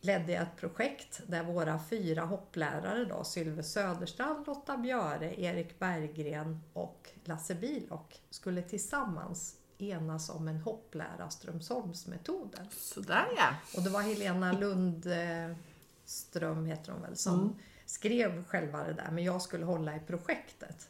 ledde 0.04 0.32
jag 0.32 0.44
ett 0.44 0.56
projekt 0.58 1.22
där 1.28 1.44
våra 1.44 1.80
fyra 1.90 2.22
hopplärare 2.26 3.06
då, 3.06 3.24
Sylve 3.24 3.64
Söderstrand, 3.64 4.48
Lotta 4.48 4.78
Björe, 4.78 5.42
Erik 5.42 5.80
Berggren 5.80 6.62
och 6.74 7.10
Lasse 7.24 7.56
Bilock 7.56 8.22
skulle 8.30 8.62
tillsammans 8.62 9.56
enas 9.82 10.30
om 10.30 10.48
en 10.48 10.58
hopplära 10.58 11.30
Strömsholmsmetoden. 11.30 12.68
Sådär 12.72 13.26
ja. 13.38 13.56
Och 13.78 13.84
det 13.84 13.90
var 13.90 14.02
Helena 14.02 14.52
Lundström, 14.52 16.66
heter 16.66 16.92
hon 16.92 17.02
väl, 17.02 17.18
som 17.18 17.40
Mm. 17.40 17.56
skrev 17.86 18.46
själva 18.46 18.84
det 18.84 18.94
där. 18.94 19.10
Men 19.12 19.24
jag 19.24 19.42
skulle 19.42 19.66
hålla 19.66 19.96
i 19.96 20.00
projektet. 20.00 20.90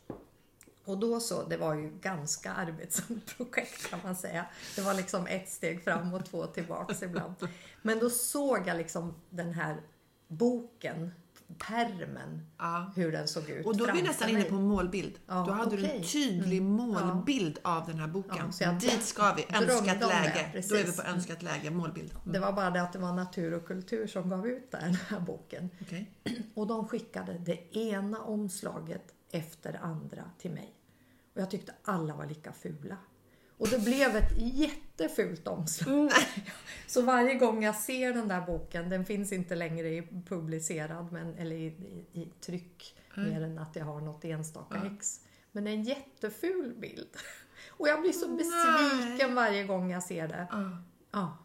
Och 0.86 0.98
då 0.98 1.20
så, 1.20 1.44
det 1.44 1.58
var 1.58 1.76
ju 1.76 1.92
ganska 2.02 2.54
arbetsamt 2.54 3.38
projekt 3.38 3.90
kan 3.90 4.00
man 4.04 4.16
säga. 4.16 4.46
Det 4.76 4.82
var 4.82 4.94
liksom 4.94 5.28
ett 5.28 5.50
steg 5.50 5.84
fram 5.84 6.14
och 6.14 6.26
två 6.26 6.46
tillbaks 6.46 7.04
ibland. 7.04 7.36
Men 7.82 8.00
då 8.00 8.10
såg 8.10 8.68
jag 8.68 8.78
liksom 8.78 9.14
den 9.30 9.54
här 9.54 9.78
boken, 10.28 11.12
permen, 11.56 12.46
ja. 12.58 12.92
hur 12.96 13.12
den 13.12 13.28
såg 13.28 13.50
ut 13.50 13.66
Och 13.66 13.78
då 13.78 13.86
är 13.86 13.94
vi 13.94 14.02
nästan 14.02 14.30
inne 14.30 14.40
mig. 14.40 14.50
på 14.50 14.56
en 14.56 14.68
målbild. 14.68 15.20
Ja, 15.28 15.44
då 15.48 15.54
hade 15.54 15.76
du 15.78 15.86
en 15.86 16.04
tydlig 16.04 16.58
Mm. 16.58 16.72
målbild 16.72 17.60
av 17.62 17.88
den 17.88 18.00
här 18.00 18.08
boken. 18.08 18.52
Ja, 18.60 18.72
Dit 18.72 19.04
ska 19.04 19.34
vi. 19.34 19.46
Önskat 19.56 20.00
läge. 20.00 20.64
Då 20.70 20.76
är 20.76 20.84
vi 20.84 20.92
på 20.92 21.02
önskat 21.04 21.42
läge, 21.44 21.70
målbild. 21.72 22.14
Det 22.26 22.40
var 22.40 22.52
bara 22.54 22.70
det 22.70 22.82
att 22.82 22.94
det 22.94 23.00
var 23.00 23.14
natur 23.14 23.54
och 23.54 23.66
kultur 23.66 24.08
som 24.08 24.30
gav 24.30 24.48
ut 24.48 24.72
den 24.72 24.94
här 24.94 25.20
boken. 25.28 25.70
Okej. 25.82 26.12
Och 26.54 26.68
de 26.68 26.88
skickade 26.88 27.34
det 27.38 27.78
ena 27.78 28.20
omslaget 28.22 29.04
efter 29.32 29.72
det 29.72 29.80
andra 29.80 30.24
till 30.38 30.52
mig. 30.52 30.74
Och 31.36 31.42
jag 31.42 31.52
tyckte 31.52 31.74
alla 31.84 32.16
var 32.16 32.26
lika 32.26 32.54
fula. 32.54 32.98
Och 33.62 33.68
det 33.68 33.80
blev 33.80 34.16
ett 34.16 34.34
jättefult 34.38 35.48
omslag. 35.48 35.96
Nej. 36.06 36.46
Så 36.88 37.02
varje 37.02 37.34
gång 37.36 37.64
jag 37.64 37.76
ser 37.76 38.14
den 38.14 38.28
där 38.28 38.42
boken, 38.42 38.90
den 38.90 39.06
finns 39.06 39.32
inte 39.32 39.56
längre 39.56 39.90
i 39.90 40.08
publicerad 40.28 41.12
men, 41.12 41.36
eller 41.36 41.56
i, 41.56 41.66
i, 41.66 42.22
i 42.22 42.26
tryck, 42.42 42.96
mer 43.16 43.42
än 43.42 43.60
att 43.60 43.76
jag 43.76 43.86
har 43.86 44.02
något 44.02 44.26
enstaka 44.26 44.82
Ja. 44.84 44.96
ex. 44.96 45.20
Men 45.52 45.68
en 45.68 45.84
jätteful 45.84 46.74
bild. 46.80 47.08
Och 47.70 47.88
jag 47.88 48.02
blir 48.02 48.12
så 48.12 48.28
besviken 48.28 49.36
varje 49.36 49.64
gång 49.64 49.92
jag 49.92 50.04
ser 50.04 50.28
det. 50.28 50.48
Ja. 50.52 50.78
Ja. 51.12 51.38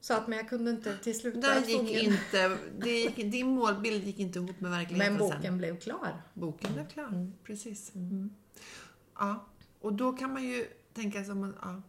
Så 0.00 0.14
att, 0.14 0.28
men 0.28 0.38
jag 0.38 0.48
kunde 0.48 0.70
inte 0.70 0.96
till 0.98 1.18
slut 1.18 1.42
Där 1.42 1.60
gick 1.60 2.02
inte, 2.02 2.56
det 2.78 2.90
gick, 3.00 3.16
din 3.16 3.46
målbild 3.46 4.04
gick 4.04 4.18
inte 4.18 4.38
ihop 4.38 4.60
med 4.60 4.70
verkligheten 4.70 5.12
Men 5.12 5.18
boken 5.20 5.42
sen. 5.42 5.58
blev 5.58 5.80
klar. 5.80 6.22
Boken 6.34 6.72
blev 6.72 6.88
klar. 6.88 7.32
Precis. 7.44 7.94
Mm. 7.94 8.34
Ja. 9.18 9.46
Och 9.80 9.92
då 9.92 10.12
kan 10.12 10.32
man 10.32 10.44
ju 10.44 10.66
tänka 10.94 11.24
som 11.24 11.44
en, 11.44 11.54
ja, 11.62 11.82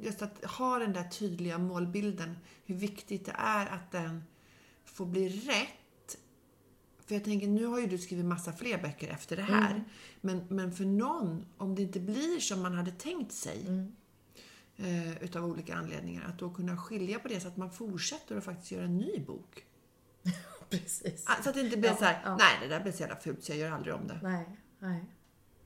just 0.00 0.22
att 0.22 0.44
ha 0.44 0.78
den 0.78 0.92
där 0.92 1.04
tydliga 1.04 1.58
målbilden. 1.58 2.36
Hur 2.64 2.74
viktigt 2.74 3.26
det 3.26 3.34
är 3.38 3.66
att 3.66 3.90
den 3.92 4.24
får 4.84 5.06
bli 5.06 5.28
rätt. 5.28 6.16
För 7.06 7.14
jag 7.14 7.24
tänker, 7.24 7.46
nu 7.48 7.66
har 7.66 7.80
ju 7.80 7.86
du 7.86 7.98
skrivit 7.98 8.24
massa 8.24 8.52
fler 8.52 8.82
böcker 8.82 9.08
efter 9.08 9.36
det 9.36 9.42
här. 9.42 9.84
Men, 10.20 10.44
men 10.48 10.72
för 10.72 10.84
någon, 10.84 11.46
om 11.56 11.74
det 11.74 11.82
inte 11.82 12.00
blir 12.00 12.40
som 12.40 12.62
man 12.62 12.74
hade 12.74 12.90
tänkt 12.90 13.32
sig 13.32 13.66
Mm. 13.66 13.92
eh, 14.76 15.22
utav 15.22 15.44
olika 15.44 15.74
anledningar, 15.76 16.24
att 16.28 16.38
då 16.38 16.50
kunna 16.50 16.76
skilja 16.76 17.18
på 17.18 17.28
det 17.28 17.40
så 17.40 17.48
att 17.48 17.56
man 17.56 17.70
fortsätter 17.72 18.36
och 18.36 18.44
faktiskt 18.44 18.70
göra 18.72 18.84
en 18.84 18.96
ny 18.98 19.18
bok. 19.26 19.64
Precis. 20.70 21.24
Ah, 21.28 21.42
Så 21.42 21.48
att 21.48 21.54
det 21.54 21.60
inte 21.60 21.76
blir 21.76 21.90
Ja, 21.90 21.96
så 21.96 22.04
här, 22.04 22.20
ja. 22.24 22.36
nej 22.36 22.58
det 22.62 22.68
där 22.68 22.80
blir 22.80 22.92
så 22.92 23.00
jävla 23.00 23.16
fult 23.16 23.44
så 23.44 23.52
jag 23.52 23.58
gör 23.58 23.70
aldrig 23.70 23.94
om 23.94 24.06
det. 24.06 24.20
Nej, 24.22 24.46
nej. 24.78 25.04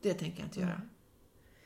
Det 0.04 0.14
tänker 0.14 0.38
jag 0.38 0.46
inte 0.46 0.60
göra. 0.60 0.80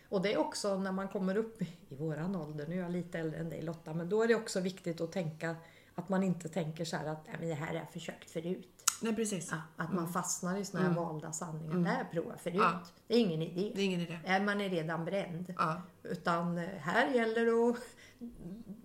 Och 0.08 0.22
det 0.22 0.32
är 0.32 0.38
också 0.38 0.78
när 0.78 0.92
man 0.92 1.08
kommer 1.08 1.36
upp 1.36 1.62
i, 1.62 1.68
våran 1.88 2.36
ålder, 2.36 2.66
nu 2.66 2.78
är 2.78 2.82
jag 2.82 2.92
lite 2.92 3.18
äldre 3.18 3.40
än 3.40 3.50
dig 3.50 3.62
Lotta, 3.62 3.94
men 3.94 4.08
då 4.08 4.22
är 4.22 4.28
det 4.28 4.34
också 4.34 4.60
viktigt 4.60 5.00
att 5.00 5.12
tänka 5.12 5.56
att 5.94 6.08
man 6.08 6.22
inte 6.22 6.48
tänker 6.48 6.84
så 6.84 6.96
här 6.96 7.06
att 7.06 7.26
"Nej, 7.26 7.36
men 7.40 7.48
det 7.48 7.54
här 7.54 7.66
har 7.66 7.74
jag 7.74 7.92
försökt 7.92 8.30
förut. 8.30 8.68
Nej 9.02 9.14
precis. 9.16 9.48
Ja, 9.50 9.56
att 9.76 9.92
man 9.92 10.12
fastnar 10.12 10.56
i 10.56 10.64
såna 10.64 10.82
här 10.82 10.94
valda 10.94 11.32
sanningar. 11.32 11.74
Det 11.74 11.88
här 11.88 12.04
har 12.04 12.30
jag 12.30 12.40
förut. 12.40 12.56
Ja. 12.56 12.80
Det 13.06 13.14
är 13.14 13.20
ingen 13.20 13.42
idé. 13.42 13.72
Det 13.74 13.80
är 13.80 13.84
ingen 13.84 14.00
idé. 14.00 14.18
Man 14.44 14.60
är 14.60 14.68
redan 14.68 15.04
bränd. 15.04 15.54
Ja. 15.58 15.82
Utan 16.02 16.58
eh, 16.58 16.64
här 16.68 17.14
gäller 17.14 17.46
det 17.46 17.70
att 17.70 17.82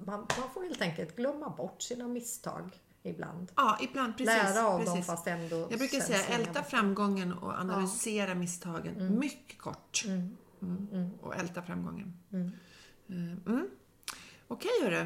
man, 0.07 0.19
man 0.19 0.49
får 0.53 0.63
helt 0.63 0.81
enkelt 0.81 1.15
glömma 1.15 1.49
bort 1.49 1.81
sina 1.81 2.07
misstag 2.07 2.79
ibland. 3.03 3.51
ja, 3.55 3.77
ibland 3.81 4.17
precis. 4.17 4.35
Lära 4.35 4.67
av 4.67 4.79
precis. 4.79 4.93
dem 4.93 5.03
fast 5.03 5.27
ändå 5.27 5.67
Jag 5.69 5.79
brukar 5.79 5.99
säga 5.99 6.25
älta 6.25 6.63
framgången 6.63 7.33
och 7.33 7.53
analysera 7.53 8.35
misstagen 8.35 9.19
mycket 9.19 9.57
kort. 9.57 10.03
Mm. 10.05 10.37
Mm. 10.61 11.09
Och 11.21 11.35
älta 11.35 11.61
framgången. 11.61 12.17
Mm. 12.31 12.51
Eh, 13.09 13.53
Mm. 13.53 13.69
Okej 14.47 14.71
hörru. 14.83 15.05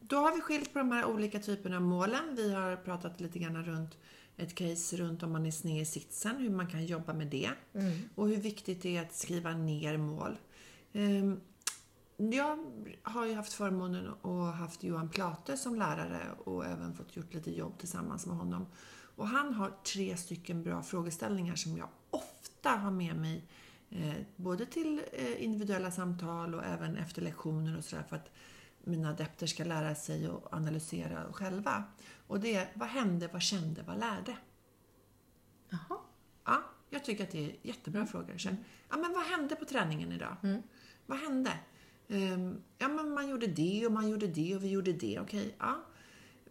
Då 0.00 0.16
har 0.16 0.34
vi 0.34 0.40
skilt 0.40 0.72
på 0.72 0.78
de 0.78 0.92
här 0.92 1.04
olika 1.04 1.38
typerna 1.38 1.76
av 1.76 1.82
målen. 1.82 2.34
Vi 2.36 2.54
har 2.54 2.76
pratat 2.76 3.20
lite 3.20 3.38
grann 3.38 3.64
runt 3.64 3.98
ett 4.36 4.54
case 4.54 4.96
runt 4.96 5.22
om 5.22 5.32
man 5.32 5.46
är 5.46 5.50
sned 5.50 5.82
i 5.82 5.84
sitsen, 5.84 6.36
hur 6.36 6.50
man 6.50 6.66
kan 6.66 6.86
jobba 6.86 7.12
med 7.12 7.26
det. 7.26 7.50
Mm. 7.74 7.92
Och 8.14 8.28
hur 8.28 8.36
viktigt 8.36 8.82
det 8.82 8.96
är 8.96 9.02
att 9.02 9.14
skriva 9.14 9.52
ner 9.52 9.96
mål. 9.96 10.38
Ehm, 10.92 11.40
Jag 12.16 12.58
har 13.02 13.26
ju 13.26 13.34
haft 13.34 13.52
förmånen 13.52 14.08
att 14.08 14.22
ha 14.22 14.50
haft 14.50 14.82
Johan 14.82 15.08
Plate 15.08 15.56
som 15.56 15.74
lärare 15.74 16.32
och 16.44 16.66
även 16.66 16.94
fått 16.94 17.16
gjort 17.16 17.34
lite 17.34 17.50
jobb 17.50 17.78
tillsammans 17.78 18.26
med 18.26 18.36
honom. 18.36 18.66
Och 19.16 19.28
han 19.28 19.54
har 19.54 19.70
tre 19.70 20.16
stycken 20.16 20.62
bra 20.62 20.82
frågeställningar 20.82 21.54
som 21.54 21.76
jag 21.76 21.88
ofta 22.10 22.70
har 22.70 22.90
med 22.90 23.16
mig 23.16 23.44
eh, 23.90 24.14
både 24.36 24.66
till 24.66 25.02
eh, 25.12 25.44
individuella 25.44 25.90
samtal 25.90 26.54
och 26.54 26.64
även 26.64 26.96
efter 26.96 27.22
lektioner 27.22 27.78
och 27.78 27.84
sådär 27.84 28.04
för 28.08 28.16
att 28.16 28.30
mina 28.84 29.10
adepter 29.10 29.46
ska 29.46 29.64
lära 29.64 29.94
sig 29.94 30.26
att 30.26 30.52
analysera 30.52 31.32
själva. 31.32 31.84
Och 32.26 32.40
det 32.40 32.54
är, 32.54 32.72
vad 32.74 32.88
hände, 32.88 33.28
vad 33.32 33.42
kände, 33.42 33.82
vad 33.82 33.98
lärde? 33.98 34.36
Jaha. 35.68 35.98
Ja, 36.44 36.62
Jag 36.90 37.04
tycker 37.04 37.24
att 37.24 37.30
det 37.30 37.44
är 37.50 37.56
jättebra 37.62 38.06
frågor. 38.06 38.38
Sen, 38.38 38.56
ja, 38.90 38.96
men 38.96 39.12
vad 39.12 39.22
hände 39.22 39.56
på 39.56 39.64
träningen 39.64 40.12
idag? 40.12 40.36
Vad 41.06 41.18
hände? 41.18 41.50
Ehm, 42.08 42.62
ja, 42.78 42.88
men 42.88 43.10
man 43.10 43.28
gjorde 43.28 43.46
det 43.46 43.86
och 43.86 43.92
man 43.92 44.10
gjorde 44.10 44.26
det 44.26 44.56
och 44.56 44.64
vi 44.64 44.70
gjorde 44.70 44.92
det. 44.92 45.20
Okej, 45.20 45.54
ja. 45.58 45.80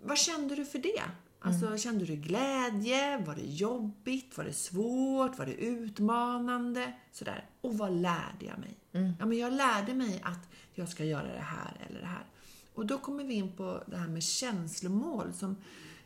Vad 0.02 0.18
kände 0.18 0.56
du 0.56 0.66
för 0.66 0.80
det? 0.80 1.02
Alltså, 1.46 1.78
Kände 1.78 2.06
du 2.06 2.16
glädje? 2.16 3.18
Var 3.18 3.36
det 3.36 3.46
jobbigt? 3.46 4.38
Var 4.38 4.46
det 4.46 4.54
svårt? 4.54 5.38
Var 5.38 5.46
det 5.46 5.54
utmanande? 5.54 6.94
Sådär. 7.12 7.50
Och 7.62 7.78
vad 7.78 7.92
lärde 7.92 8.46
jag 8.46 8.60
mig? 8.60 8.78
Ja, 9.20 9.26
men 9.26 9.38
jag 9.38 9.54
lärde 9.54 9.94
mig 9.94 10.22
att 10.24 10.50
jag 10.74 10.90
ska 10.90 11.04
göra 11.06 11.34
det 11.34 11.40
här 11.40 11.78
eller 11.90 12.00
det 12.00 12.06
här. 12.06 12.26
Och 12.74 12.86
då 12.86 12.98
kommer 12.98 13.24
vi 13.24 13.34
in 13.34 13.52
på 13.52 13.84
det 13.88 13.98
här 13.98 14.08
med 14.08 14.24
känslomål 14.24 15.34
som 15.34 15.56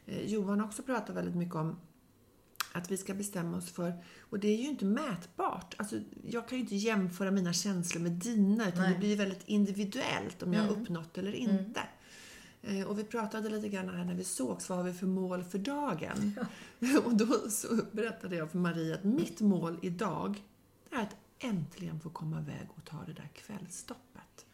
eh, 0.05 0.21
Johan 0.25 0.62
också 0.62 0.83
pratar 0.83 1.13
väldigt 1.13 1.36
mycket 1.36 1.55
om 1.55 1.79
att 2.73 2.91
vi 2.91 2.97
ska 2.97 3.13
bestämma 3.13 3.58
oss 3.58 3.71
för, 3.71 4.03
och 4.19 4.39
det 4.39 4.47
är 4.47 4.58
ju 4.58 4.67
inte 4.69 4.86
mätbart. 4.86 5.75
Alltså, 5.77 5.99
jag 6.27 6.47
kan 6.47 6.58
ju 6.58 6.63
inte 6.63 6.75
jämföra 6.75 7.32
mina 7.32 7.53
känslor 7.53 8.01
med 8.01 8.12
dina, 8.12 8.67
utan 8.67 8.82
Nej. 8.82 8.93
det 8.93 8.99
blir 8.99 9.17
väldigt 9.17 9.43
individuellt 9.47 10.43
om 10.43 10.53
jag 10.53 10.63
har 10.63 10.69
uppnått 10.69 11.17
eller 11.17 11.36
inte. 11.36 11.82
Eh, 12.62 12.82
Och 12.88 12.99
vi 12.99 13.03
pratade 13.03 13.49
lite 13.49 13.69
grann 13.69 13.89
här 13.89 14.06
när 14.06 14.15
vi 14.15 14.23
sågs, 14.23 14.69
vad 14.69 14.77
har 14.77 14.86
vi 14.86 14.93
för 14.93 15.08
mål 15.08 15.43
för 15.43 15.58
dagen? 15.60 16.39
och 17.06 17.15
då 17.17 17.49
så 17.49 17.80
berättade 17.91 18.36
jag 18.36 18.51
för 18.51 18.58
Maria 18.58 18.95
att 18.95 19.03
mitt 19.03 19.41
mål 19.41 19.80
idag 19.82 20.43
är 20.91 21.01
att 21.01 21.15
äntligen 21.39 21.99
få 21.99 22.10
komma 22.10 22.41
iväg 22.41 22.67
och 22.75 22.86
ta 22.86 22.97
det 23.06 23.13
där 23.13 23.30
kvällstoppet. 23.34 24.45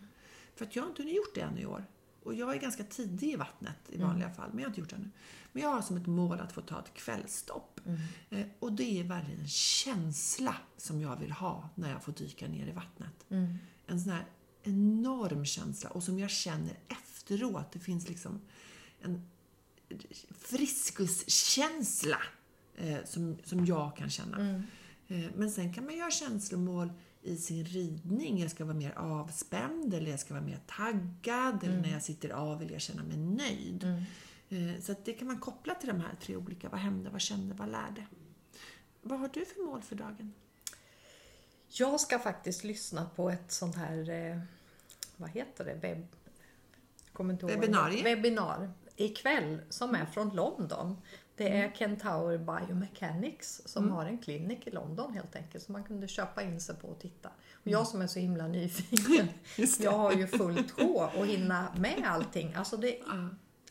För 0.55 0.65
att 0.65 0.75
jag 0.75 0.83
har 0.83 0.89
inte 0.89 1.03
gjort 1.03 1.35
det 1.35 1.41
ännu 1.41 1.61
i 1.61 1.65
år. 1.65 1.85
Och 2.23 2.33
jag 2.33 2.55
är 2.55 2.59
ganska 2.59 2.83
tidig 2.83 3.31
i 3.33 3.35
vattnet 3.35 3.77
i 3.89 3.97
vanliga 3.97 4.29
fall, 4.29 4.49
men 4.49 4.59
jag 4.59 4.65
har 4.65 4.69
inte 4.69 4.79
gjort 4.81 4.89
det 4.89 4.95
ännu. 4.95 5.09
Men 5.53 5.63
jag 5.63 5.69
har 5.69 5.81
som 5.81 5.97
ett 5.97 6.07
mål 6.07 6.39
att 6.39 6.51
få 6.51 6.61
ta 6.61 6.79
ett 6.79 6.93
kvällstopp. 6.93 7.79
Eh, 8.29 8.45
och 8.59 8.73
det 8.73 8.99
är 8.99 9.03
verkligen 9.03 9.39
en 9.39 9.47
känsla 9.47 10.55
som 10.77 11.01
jag 11.01 11.19
vill 11.19 11.31
ha 11.31 11.69
när 11.75 11.91
jag 11.91 12.03
får 12.03 12.11
dyka 12.11 12.47
ner 12.47 12.67
i 12.67 12.71
vattnet. 12.71 13.25
En 13.85 14.01
sån 14.01 14.11
här 14.11 14.25
enorm 14.63 15.45
känsla 15.45 15.89
och 15.89 16.03
som 16.03 16.19
jag 16.19 16.29
känner 16.29 16.77
efteråt. 16.87 17.71
Det 17.71 17.79
finns 17.79 18.09
liksom 18.09 18.41
en 19.01 19.29
friskuskänsla 20.37 22.17
eh, 22.75 22.97
som, 23.05 23.37
som 23.43 23.65
jag 23.65 23.95
kan 23.97 24.09
känna. 24.09 24.37
Eh, 25.07 25.25
men 25.35 25.51
sen 25.51 25.73
kan 25.73 25.85
man 25.85 25.97
göra 25.97 26.11
känslomål 26.11 26.91
i 27.21 27.37
sin 27.37 27.65
ridning. 27.65 28.39
Jag 28.39 28.51
ska 28.51 28.65
vara 28.65 28.77
mer 28.77 28.91
avspänd 28.97 29.93
eller 29.93 30.11
jag 30.11 30.19
ska 30.19 30.33
vara 30.33 30.43
mer 30.43 30.59
taggad 30.67 31.63
eller 31.63 31.81
när 31.81 31.91
jag 31.91 32.03
sitter 32.03 32.29
av 32.29 32.59
vill 32.59 32.71
jag 32.71 32.81
känna 32.81 33.03
mig 33.03 33.17
nöjd. 33.17 33.83
Eh, 34.53 34.81
så 34.81 34.95
det 35.03 35.13
kan 35.13 35.27
man 35.27 35.39
koppla 35.39 35.75
till 35.75 35.87
de 35.87 35.99
här 35.99 36.15
tre 36.21 36.35
olika. 36.35 36.69
Vad 36.69 36.79
hände, 36.79 37.09
vad 37.09 37.21
kände, 37.21 37.55
vad 37.55 37.69
lärde? 37.69 38.05
Vad 39.01 39.19
har 39.19 39.29
du 39.33 39.45
för 39.45 39.65
mål 39.65 39.81
för 39.81 39.95
dagen? 39.95 40.33
Jag 41.67 41.99
ska 41.99 42.19
faktiskt 42.19 42.63
lyssna 42.63 43.09
på 43.15 43.29
ett 43.29 43.51
sånt 43.51 43.75
här, 43.75 44.09
eh, 44.09 44.39
vad 45.17 45.29
heter 45.29 45.65
det, 45.65 45.87
ihåg. 47.43 47.51
Webbinarie? 47.51 48.03
Webbinar 48.03 48.71
ikväll 48.95 49.61
som 49.69 49.95
är 49.95 50.05
från 50.05 50.29
London. 50.29 50.97
Det 51.35 51.57
är 51.57 51.71
Kentaur 51.71 52.37
Biomechanics 52.37 53.61
som 53.65 53.91
har 53.91 54.05
en 54.05 54.17
klinik 54.17 54.67
i 54.67 54.71
London 54.71 55.13
helt 55.13 55.35
enkelt. 55.35 55.63
Så 55.63 55.71
man 55.71 55.83
kunde 55.83 56.07
köpa 56.07 56.41
in 56.43 56.61
sig 56.61 56.75
på 56.75 56.87
och 56.87 56.99
titta. 56.99 57.29
Och 57.53 57.67
jag 57.67 57.87
som 57.87 58.01
är 58.01 58.07
så 58.07 58.19
himla 58.19 58.47
nyfiken. 58.57 59.27
Jag 59.79 59.91
har 59.91 60.11
ju 60.11 60.27
fullt 60.27 60.71
sjå 60.71 61.01
att 61.01 61.27
hinna 61.27 61.67
med 61.77 62.03
allting. 62.05 62.53
Alltså 62.53 62.77
det, 62.77 62.99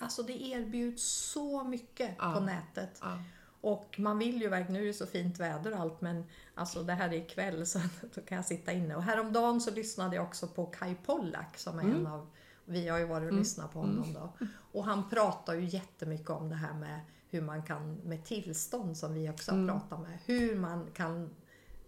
alltså 0.02 0.22
det 0.22 0.42
erbjuds 0.42 1.02
så 1.32 1.64
mycket 1.64 2.14
Ja. 2.18 2.32
på 2.34 2.40
nätet. 2.40 2.98
Ja. 3.02 3.18
Och 3.60 3.94
man 3.98 4.18
vill 4.18 4.42
ju 4.42 4.48
verkligen, 4.48 4.72
nu 4.72 4.82
är 4.82 4.86
det 4.86 4.94
så 4.94 5.06
fint 5.06 5.40
väder 5.40 5.72
och 5.72 5.80
allt 5.80 6.00
men 6.00 6.24
alltså 6.54 6.82
det 6.82 6.92
här 6.92 7.08
är 7.08 7.12
ikväll 7.12 7.66
så 7.66 7.80
då 8.14 8.20
kan 8.20 8.36
jag 8.36 8.44
sitta 8.44 8.72
inne. 8.72 8.96
Och 8.96 9.02
häromdagen 9.02 9.60
så 9.60 9.70
lyssnade 9.70 10.16
jag 10.16 10.24
också 10.24 10.46
på 10.48 10.66
Kai 10.66 10.94
Pollak 10.94 11.58
som 11.58 11.78
är 11.78 11.82
en 11.82 12.06
av, 12.06 12.26
vi 12.64 12.88
har 12.88 12.98
ju 12.98 13.04
varit 13.06 13.32
och 13.32 13.38
lyssnat 13.38 13.72
på 13.72 13.78
honom 13.78 14.12
då. 14.12 14.46
Och 14.72 14.84
han 14.84 15.10
pratar 15.10 15.54
ju 15.54 15.64
jättemycket 15.64 16.30
om 16.30 16.48
det 16.48 16.56
här 16.56 16.74
med 16.74 17.00
hur 17.30 17.40
man 17.42 17.62
kan 17.62 17.94
med 17.94 18.24
tillstånd 18.24 18.96
som 18.96 19.14
vi 19.14 19.30
också 19.30 19.52
har 19.52 19.68
pratat 19.68 20.00
med, 20.00 20.18
hur 20.26 20.56
man 20.56 20.86
kan, 20.94 21.30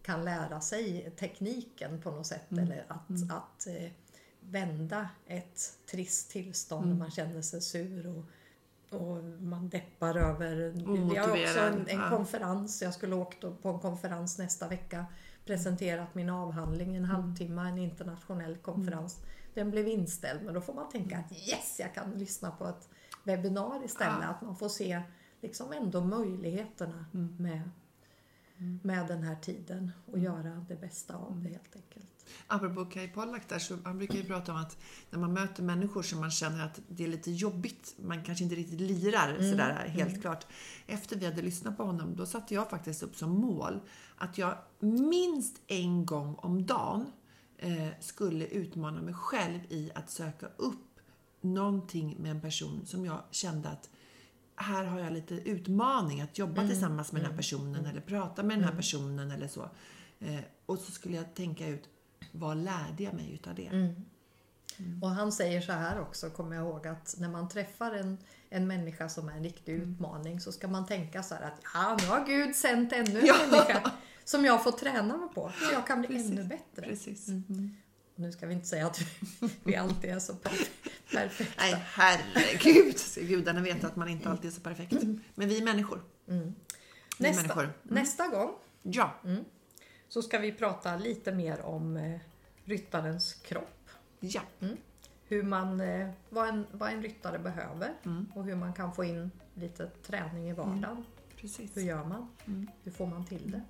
kan 0.03 0.24
lära 0.24 0.61
sig 0.61 1.11
tekniken 1.18 2.00
på 2.03 2.11
något 2.11 2.27
sätt 2.27 2.53
eller 2.53 2.85
att, 2.88 3.31
att 3.31 3.66
eh, 3.66 3.90
vända 4.50 5.09
ett 5.26 5.78
trist 5.90 6.30
tillstånd 6.30 6.88
när 6.88 6.96
man 6.96 7.11
känner 7.11 7.42
sig 7.42 7.61
sur 7.61 8.07
och 8.07 8.24
och 8.94 9.24
man 9.24 9.68
deppar 9.68 10.16
över... 10.16 10.57
Vi 11.11 11.16
har 11.16 11.30
också 11.30 11.61
en, 11.61 11.88
en 11.88 12.00
ja. 12.00 12.11
konferens, 12.11 12.83
jag 12.83 12.94
skulle 12.94 13.14
åkt 13.14 13.40
på 13.62 13.68
en 13.68 13.78
konferens 13.78 14.38
nästa 14.38 14.68
vecka. 14.68 15.07
Presenterat 15.44 16.14
min 16.14 16.30
avhandling 16.30 16.96
en 16.96 17.04
halvtimme, 17.04 17.68
en 17.68 17.78
internationell 17.78 18.57
konferens. 18.57 19.22
Den 19.54 19.70
blev 19.70 19.88
inställd 19.88 20.42
men 20.42 20.54
då 20.54 20.61
får 20.61 20.74
man 20.74 20.88
tänka 20.88 21.18
att 21.18 21.33
yes, 21.33 21.76
jag 21.80 21.94
kan 21.94 22.11
lyssna 22.11 22.50
på 22.50 22.66
ett 22.68 22.88
webbinar 23.24 23.85
istället. 23.85 24.18
Ja. 24.22 24.28
Att 24.28 24.42
man 24.42 24.57
får 24.57 24.68
se 24.68 25.02
liksom 25.40 25.72
ändå 25.72 26.04
möjligheterna 26.04 27.07
med, 27.38 27.70
med 28.83 29.07
den 29.07 29.22
här 29.22 29.37
tiden 29.37 29.92
och 30.12 30.18
göra 30.18 30.66
det 30.68 30.76
bästa 30.76 31.14
av 31.14 31.40
det 31.42 31.48
helt 31.48 31.76
enkelt. 31.76 32.13
Apropå 32.47 32.85
Kai 32.85 33.09
Pollak 33.09 33.49
där, 33.49 33.59
så 33.59 33.79
han 33.85 33.99
brukar 33.99 34.15
ju 34.15 34.25
prata 34.25 34.53
om 34.53 34.59
att 34.59 34.79
när 35.11 35.19
man 35.19 35.33
möter 35.33 35.63
människor 35.63 36.03
som 36.03 36.21
man 36.21 36.31
känner 36.31 36.65
att 36.65 36.81
det 36.89 37.05
är 37.05 37.09
lite 37.09 37.31
jobbigt, 37.31 37.95
man 37.97 38.25
kanske 38.25 38.45
inte 38.45 38.57
riktigt 38.57 38.81
lirar 38.81 39.37
sådär 39.51 39.89
helt 39.89 40.21
klart. 40.21 40.47
Efter 40.87 41.17
vi 41.17 41.27
hade 41.27 41.43
lyssnat 41.43 41.77
på 41.77 41.85
honom, 41.85 42.17
då 42.17 42.27
satte 42.27 42.55
jag 42.55 42.71
faktiskt 42.71 43.03
upp 43.03 43.17
som 43.17 43.31
mål 43.31 43.81
att 44.17 44.39
jag 44.39 44.57
minst 44.81 45.61
en 45.67 46.07
gång 46.07 46.35
om 46.35 46.67
dagen 46.67 47.13
eh, 47.59 47.89
skulle 48.01 48.47
utmana 48.47 49.03
mig 49.03 49.15
själv 49.15 49.61
i 49.69 49.91
att 49.95 50.11
söka 50.11 50.47
upp 50.57 51.01
någonting 51.41 52.17
med 52.19 52.31
en 52.31 52.41
person 52.41 52.87
som 52.87 53.05
jag 53.05 53.23
kände 53.31 53.69
att 53.69 53.91
här 54.57 54.85
har 54.85 55.01
jag 55.01 55.13
lite 55.13 55.35
utmaning 55.35 56.21
att 56.21 56.39
jobba 56.39 56.67
tillsammans 56.67 57.13
med 57.13 57.23
den 57.23 57.31
här 57.31 57.37
personen 57.37 57.87
eller 57.87 58.01
prata 58.01 58.43
med 58.43 58.59
den 58.59 58.65
här 58.65 58.77
personen 58.77 59.31
eller 59.31 59.49
så. 59.49 59.71
Eh, 60.21 60.41
och 60.67 60.79
så 60.79 60.93
skulle 60.93 61.17
jag 61.17 61.35
tänka 61.35 61.67
ut, 61.67 61.89
vad 62.37 62.57
lärde 62.57 63.03
jag 63.03 63.14
mig 63.14 63.33
utav 63.35 63.55
det? 63.55 63.94
Och 65.03 65.09
han 65.11 65.33
säger 65.33 65.61
så 65.61 65.73
här 65.73 66.01
också, 66.01 66.31
kommer 66.31 66.57
jag 66.57 66.64
ihåg, 66.64 66.87
att 66.87 67.14
när 67.18 67.29
man 67.29 67.49
träffar 67.49 67.92
en, 67.92 68.18
en 68.51 68.66
människa 68.66 69.09
som 69.09 69.29
är 69.29 69.33
en 69.33 69.42
riktig 69.44 69.73
utmaning 69.73 70.40
så 70.40 70.53
ska 70.53 70.68
man 70.68 70.87
tänka 70.87 71.23
så 71.23 71.35
här 71.35 71.42
att 71.42 71.61
ja, 71.75 71.97
nu 72.01 72.07
har 72.07 72.27
Gud 72.27 72.57
sänt 72.57 72.92
ännu 72.92 73.20
en 73.20 73.27
Ja. 73.27 73.35
människa 73.51 73.90
som 74.25 74.44
jag 74.44 74.64
får 74.64 74.73
träna 74.73 75.16
mig 75.16 75.29
på. 75.35 75.53
Så 75.59 75.73
jag 75.73 75.87
kan 75.87 75.99
bli 76.01 76.09
Precis. 76.09 76.31
ännu 76.31 76.44
bättre. 76.44 76.83
Precis. 76.83 77.29
Och 78.14 78.20
Nu 78.20 78.33
ska 78.33 78.47
vi 78.47 78.55
inte 78.55 78.66
säga 78.66 78.87
att 78.87 79.01
vi, 79.01 79.07
vi 79.64 79.77
alltid 79.77 80.11
är 80.11 80.18
så 80.18 80.33
perf- 80.33 80.68
perfekta. 81.12 81.55
Nej, 81.62 81.83
herregud! 81.87 82.97
Gudarna 83.29 83.61
vet 83.61 83.85
att 83.85 83.97
man 83.97 84.09
inte 84.09 84.29
alltid 84.31 84.51
är 84.51 84.55
så 84.55 84.61
perfekt. 84.61 85.03
Men 85.35 85.49
vi 85.49 85.59
är 85.59 85.64
människor. 85.64 86.03
Vi 86.27 86.35
är 86.37 86.53
Nästa, 87.18 87.42
människor. 87.42 87.73
nästa 87.83 88.29
gång 88.29 88.51
Ja, 88.83 89.14
så 90.09 90.23
ska 90.23 90.38
vi 90.38 90.53
prata 90.53 90.97
lite 90.97 91.33
mer 91.33 91.61
om 91.61 91.97
eh, 91.97 92.21
ryttarens 92.64 93.35
kropp. 93.35 93.90
ja. 94.21 94.43
Hur 95.27 95.43
man, 95.43 95.81
eh, 95.81 96.11
vad, 96.29 96.49
en, 96.49 96.67
vad 96.73 96.93
en 96.93 97.03
ryttare 97.03 97.38
behöver 97.38 97.95
och 98.35 98.45
hur 98.45 98.55
man 98.55 98.73
kan 98.73 98.95
få 98.95 99.05
in 99.05 99.31
lite 99.55 99.87
träning 99.87 100.49
i 100.49 100.53
vardagen. 100.53 101.05
Precis. 101.37 101.77
Hur 101.77 101.83
gör 101.83 102.05
man? 102.05 102.29
Hur 102.83 102.93
får 102.93 103.07
man 103.07 103.25
till 103.27 103.51
det? 103.51 103.61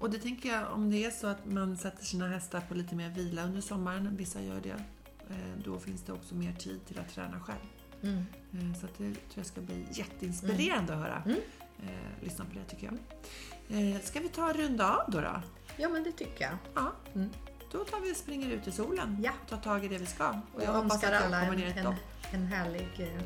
Och 0.00 0.10
det 0.10 0.18
tänker 0.18 0.48
jag, 0.48 0.72
om 0.72 0.90
det 0.90 1.04
är 1.04 1.10
så 1.10 1.26
att 1.26 1.46
man 1.46 1.76
sätter 1.76 2.04
sina 2.04 2.28
hästar 2.28 2.60
på 2.60 2.74
lite 2.74 2.94
mer 2.94 3.08
vila 3.10 3.44
under 3.44 3.60
sommaren, 3.60 4.16
vissa 4.16 4.42
gör 4.42 4.60
det, 4.60 4.70
eh, 5.30 5.62
då 5.64 5.78
finns 5.78 6.02
det 6.02 6.12
också 6.12 6.34
mer 6.34 6.52
tid 6.52 6.86
till 6.86 6.98
att 6.98 7.08
träna 7.08 7.40
själv. 7.40 7.68
Mm. 8.02 8.74
Så 8.74 8.86
det 8.86 8.94
tror 8.96 9.14
jag 9.34 9.46
ska 9.46 9.60
bli 9.60 9.86
jätteinspirerande 9.92 10.92
att 10.92 10.98
höra. 10.98 11.22
Lyssna 12.20 12.44
på 12.44 12.50
det 12.54 12.64
tycker 12.64 12.92
jag. 13.68 14.02
Ska 14.02 14.20
vi 14.20 14.28
ta 14.28 14.50
och 14.50 14.56
runda 14.56 14.96
av 14.96 15.10
då? 15.10 15.20
då? 15.20 15.42
Ja, 15.80 15.88
men 15.88 16.02
det 16.02 16.12
tycker 16.12 16.44
jag. 16.44 16.56
Ja. 16.74 16.92
Mm. 17.14 17.30
Då 17.72 17.84
tar 17.84 18.00
vi 18.00 18.12
och 18.12 18.16
springer 18.16 18.50
ut 18.50 18.66
i 18.66 18.72
solen. 18.72 19.16
Ja. 19.22 19.32
Tar 19.48 19.56
tag 19.56 19.84
i 19.84 19.88
det 19.88 19.98
vi 19.98 20.06
ska. 20.06 20.28
Och 20.54 20.62
jag, 20.62 20.74
önskar 20.74 21.12
att 21.12 21.14
jag 21.14 21.22
alla 21.22 21.40
kommer 21.40 21.52
en, 21.52 21.60
ner 21.60 21.78
en, 21.78 21.84
dopp. 21.84 21.94
en, 22.32 22.46
härlig, 22.46 22.88
eh, 22.98 23.22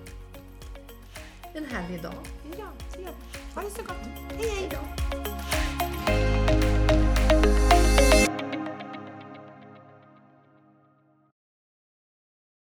en 1.54 1.64
härlig 1.64 2.02
dag. 2.02 2.14
Ja, 2.58 2.66
det 2.96 3.02
gör. 3.02 3.14
Ha 3.54 3.62
det 3.62 3.70
så 3.70 3.82
gott. 3.82 3.96
Hej 4.38 4.48
hej! 4.48 4.78
Hej! 5.10 5.61